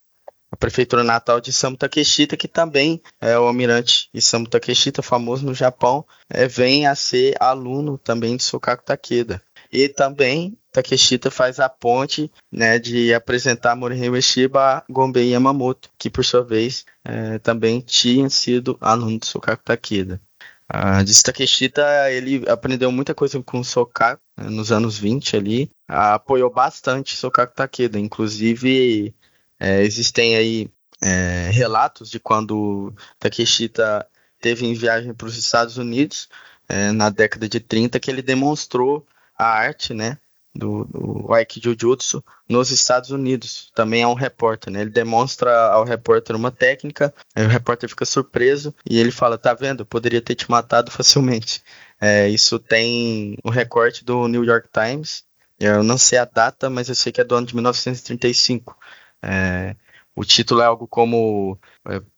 [0.51, 5.53] a prefeitura natal de Isamu Takeshita, que também é o almirante Isamu Takeshita, famoso no
[5.53, 9.41] Japão, é, vem a ser aluno também de Sokaku Takeda.
[9.71, 16.09] E também Takeshita faz a ponte né, de apresentar Morihei Ueshiba a Gonbei Yamamoto, que
[16.09, 20.21] por sua vez é, também tinha sido aluno de Sokaku Takeda.
[20.69, 25.71] A de Takeshita, ele aprendeu muita coisa com o Sokaku né, nos anos 20 ali,
[25.87, 29.15] apoiou bastante Sokaku Takeda, inclusive
[29.57, 30.69] é, existem aí
[31.01, 34.05] é, relatos de quando Takeshita
[34.41, 36.27] teve em viagem para os Estados Unidos
[36.67, 39.07] é, na década de 30 que ele demonstrou
[39.37, 40.17] a arte, né,
[40.57, 43.71] do, do Aikijujutsu nos Estados Unidos.
[43.75, 44.81] Também é um repórter, né?
[44.81, 49.53] Ele demonstra ao repórter uma técnica, aí o repórter fica surpreso e ele fala: Tá
[49.53, 49.85] vendo?
[49.85, 51.61] Poderia ter te matado facilmente.
[51.99, 55.25] É, isso tem um recorte do New York Times.
[55.59, 58.77] Eu não sei a data, mas eu sei que é do ano de 1935.
[59.23, 59.75] É,
[60.15, 61.59] o título é algo como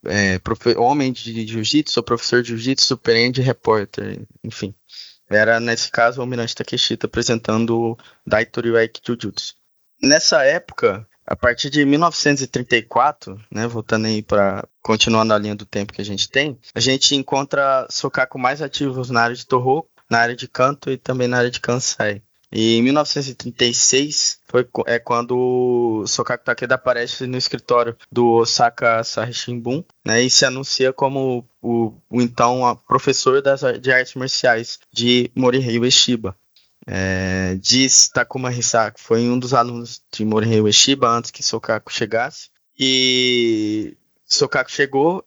[0.05, 4.73] é, é Homem de Jiu-Jitsu ou Professor de Jiu-Jitsu Surpreende Repórter, enfim.
[5.29, 9.53] Era, nesse caso, o Almirante Takeshita apresentando Daitori Waiki Jujutsu.
[10.01, 15.93] Nessa época, a partir de 1934, né, voltando aí para continuando a linha do tempo
[15.93, 20.19] que a gente tem, a gente encontra Sokaku mais ativos na área de Toho, na
[20.19, 22.23] área de Kanto e também na área de Kansai.
[22.51, 29.83] E em 1936 foi é quando Sokaku Takeda aparece no escritório do Osaka Asahi Shimbun,
[30.03, 35.79] né, e se anuncia como o, o então professor das, de artes marciais de Morihei
[35.79, 36.35] Ueshiba.
[36.87, 42.49] É, diz Takuma Hisaki, foi um dos alunos de Morihei Ueshiba antes que Sokaku chegasse.
[42.79, 43.95] E
[44.25, 45.23] Sokaku chegou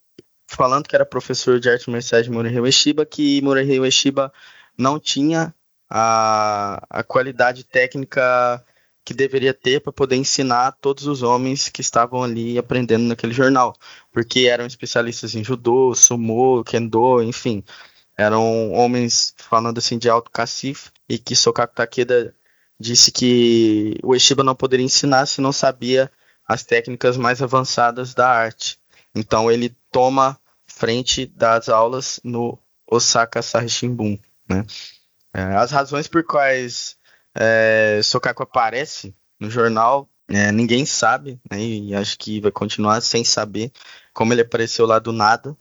[0.48, 4.32] falando que era professor de artes marciais de Morihei Ueshiba, que Morihei Ueshiba
[4.76, 5.54] não tinha
[5.94, 8.64] a, a qualidade técnica
[9.04, 13.76] que deveria ter para poder ensinar todos os homens que estavam ali aprendendo naquele jornal,
[14.10, 17.62] porque eram especialistas em judô, sumô, kendo, enfim,
[18.16, 22.34] eram homens falando assim de alto cacife e que Sokaku Takeda
[22.80, 26.10] disse que o Eshiba não poderia ensinar se não sabia
[26.48, 28.78] as técnicas mais avançadas da arte.
[29.14, 32.58] Então ele toma frente das aulas no
[32.90, 34.18] Osaka Sahi Shimbun.
[34.48, 34.64] Né?
[35.34, 36.96] É, as razões por quais
[37.34, 38.00] é,
[38.38, 43.70] aparece no jornal é, ninguém sabe, né, e acho que vai continuar sem saber
[44.14, 45.56] como ele apareceu lá do nada,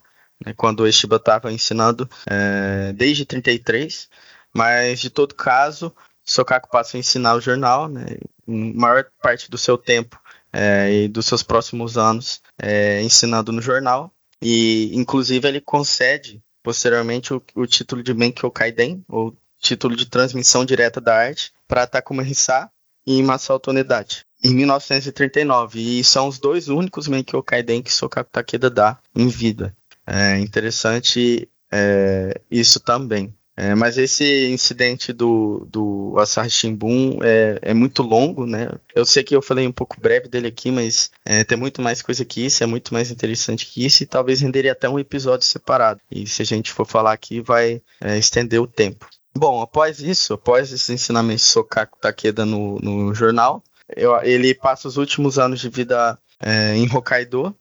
[0.45, 4.09] né, quando o Eshiba estava ensinando é, desde 33,
[4.53, 5.93] mas de todo caso,
[6.24, 8.05] Sokaku passa a ensinar o jornal, né,
[8.47, 10.19] maior parte do seu tempo
[10.53, 17.34] é, e dos seus próximos anos é, ensinando no jornal, e inclusive ele concede posteriormente
[17.34, 22.24] o, o título de Menkyo Kaiden, ou título de transmissão direta da arte, para Takuma
[22.24, 22.70] Hisa
[23.05, 25.99] e Masato Tonedade, em 1939.
[25.99, 29.76] E são os dois únicos Menkyo Kaiden que Sokaku Takeda dá em vida.
[30.05, 33.34] É interessante é, isso também.
[33.55, 38.70] É, mas esse incidente do, do Asahi Shimbun é, é, muito longo, né?
[38.95, 42.01] Eu sei que eu falei um pouco breve dele aqui, mas é, tem muito mais
[42.01, 45.45] coisa que isso, é muito mais interessante que isso, e talvez renderia até um episódio
[45.45, 45.99] separado.
[46.09, 49.07] E se a gente for falar aqui, vai é, estender o tempo.
[49.34, 53.63] Bom, após isso, após esse ensinamento de Sokaku Takeda no, no jornal,
[53.95, 57.55] eu, ele passa os últimos anos de vida é, em Hokkaido,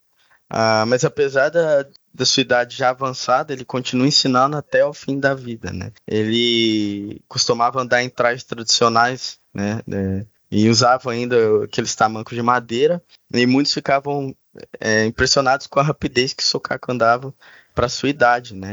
[0.49, 5.19] ah, mas apesar da, da sua idade já avançada, ele continua ensinando até o fim
[5.19, 5.93] da vida, né?
[6.07, 9.81] Ele costumava andar em trajes tradicionais, né?
[9.91, 13.01] É, e usava ainda aqueles tamancos de madeira,
[13.33, 14.35] e muitos ficavam
[14.81, 17.33] é, impressionados com a rapidez que Sokaku andava
[17.73, 18.73] para sua idade, né?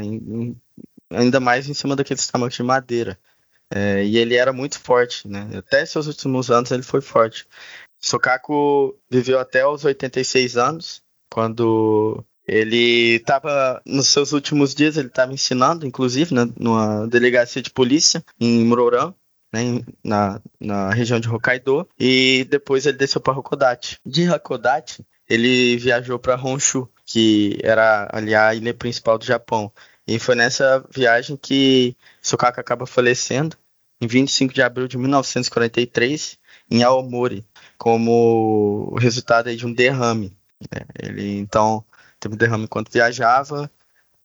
[1.10, 3.18] Ainda mais em cima daqueles tamancos de madeira.
[3.70, 5.48] É, e ele era muito forte, né?
[5.56, 7.46] Até seus últimos anos ele foi forte.
[8.00, 15.34] Sokaku viveu até os 86 anos, quando ele estava nos seus últimos dias, ele estava
[15.34, 19.12] ensinando, inclusive, né, numa delegacia de polícia em Muroran,
[19.52, 23.98] né, na, na região de Hokkaido, e depois ele desceu para Hakodate.
[24.04, 29.70] De Hakodate, ele viajou para Honshu, que era ali a ilha principal do Japão.
[30.08, 33.54] E foi nessa viagem que Sokaku acaba falecendo,
[34.00, 36.38] em 25 de abril de 1943,
[36.70, 37.44] em Aomori,
[37.76, 40.34] como resultado de um derrame.
[40.60, 40.80] Né.
[40.98, 41.84] Ele então
[42.18, 43.70] teve um derrame enquanto viajava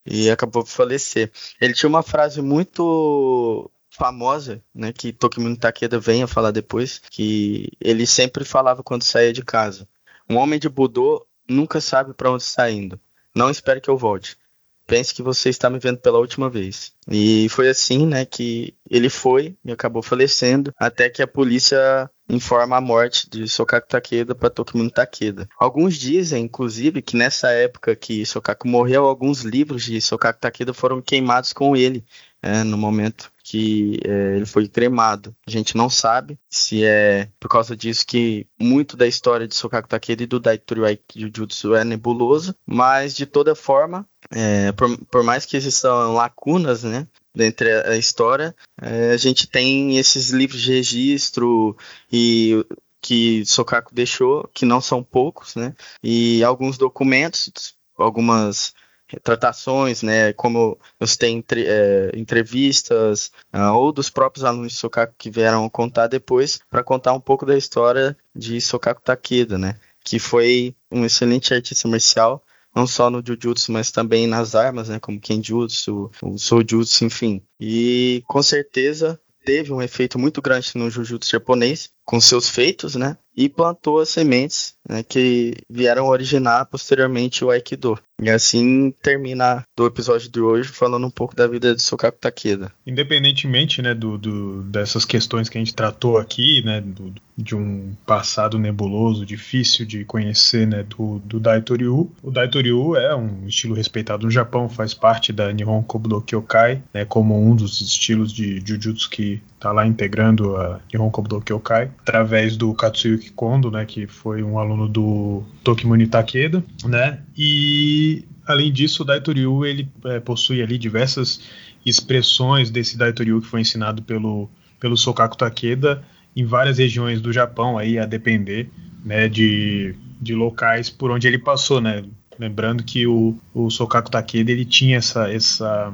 [0.05, 1.29] e acabou por falecer.
[1.59, 7.69] Ele tinha uma frase muito famosa, né, que Tokimino Takeda vem a falar depois, que
[7.81, 9.85] ele sempre falava quando saía de casa.
[10.29, 12.97] Um homem de Budô nunca sabe para onde está indo.
[13.35, 14.37] Não espere que eu volte.
[14.85, 16.93] Pense que você está me vendo pela última vez.
[17.09, 22.77] E foi assim, né, que ele foi e acabou falecendo, até que a polícia informa
[22.77, 25.47] a morte de Sokaku Takeda para Tokimino Takeda.
[25.59, 31.01] Alguns dizem, inclusive, que nessa época que Sokaku morreu, alguns livros de Sokaku Takeda foram
[31.01, 32.03] queimados com ele,
[32.41, 35.35] é, no momento que é, ele foi cremado.
[35.45, 39.87] A gente não sabe se é por causa disso que muito da história de Sokaku
[39.87, 45.45] Takeda e do Daitori Jujutsu é nebuloso, mas de toda forma, é, por, por mais
[45.45, 51.75] que existam lacunas, né, dentre a história, é, a gente tem esses livros de registro
[52.11, 52.65] e
[53.01, 55.75] que Sokaku deixou, que não são poucos, né?
[56.01, 58.73] E alguns documentos, algumas
[59.13, 60.33] retratações, né?
[60.33, 65.69] Como você tem entre, é, entrevistas uh, ou dos próprios alunos de Sokaku que vieram
[65.69, 69.75] contar depois para contar um pouco da história de Sokaku Takeda, né?
[70.03, 72.43] Que foi um excelente artista marcial
[72.75, 77.39] não só no Jujutsu, mas também nas armas, né, como Kenjutsu, o Soujutsu, enfim.
[77.59, 83.15] E com certeza teve um efeito muito grande no Jujutsu japonês, com seus feitos, né?
[83.35, 87.97] E plantou as sementes né, que vieram originar posteriormente o Aikido.
[88.21, 92.71] E assim termina do episódio de hoje falando um pouco da vida de Sokaku Takeda.
[92.85, 97.93] Independentemente né, do, do, dessas questões que a gente tratou aqui, né, do, de um
[98.05, 104.25] passado nebuloso, difícil de conhecer né, do, do Daitoryu, o Daitoryu é um estilo respeitado
[104.25, 109.09] no Japão, faz parte da Nihon Kobudo Kyokai, né, como um dos estilos de Jujutsu
[109.09, 114.43] que está lá integrando a Nihon Kobudo Kyokai, através do Katsuyuki Kondo, né, que foi
[114.43, 120.77] um aluno do Tokimuni Takeda, né, e além disso o Daitoryu ele é, possui ali
[120.77, 121.41] diversas
[121.85, 124.49] expressões desse Daitoryu que foi ensinado pelo,
[124.79, 126.03] pelo Sokaku Takeda
[126.35, 128.69] em várias regiões do Japão, aí a depender
[129.03, 132.03] né, de, de locais por onde ele passou, né,
[132.39, 135.93] lembrando que o, o Sokaku Takeda ele tinha essa, essa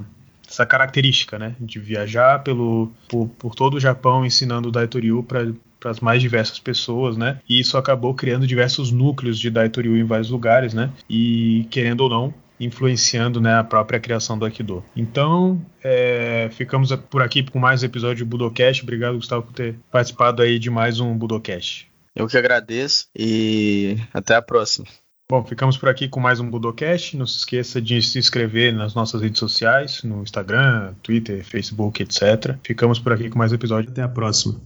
[0.50, 5.48] essa característica, né, de viajar pelo por, por todo o Japão ensinando o Daitoryu para
[5.80, 7.40] para as mais diversas pessoas, né?
[7.48, 10.92] E isso acabou criando diversos núcleos de Daitoryu em vários lugares, né?
[11.10, 14.84] E querendo ou não, influenciando né, a própria criação do Aikido.
[14.96, 18.84] Então, é, ficamos por aqui com mais um episódio do Budocast.
[18.84, 21.88] Obrigado, Gustavo, por ter participado aí de mais um Budocast.
[22.16, 24.86] Eu que agradeço e até a próxima.
[25.32, 27.16] Bom, ficamos por aqui com mais um Budocast.
[27.16, 32.58] Não se esqueça de se inscrever nas nossas redes sociais, no Instagram, Twitter, Facebook, etc.
[32.64, 33.92] Ficamos por aqui com mais um episódio.
[33.92, 34.60] Até a próxima.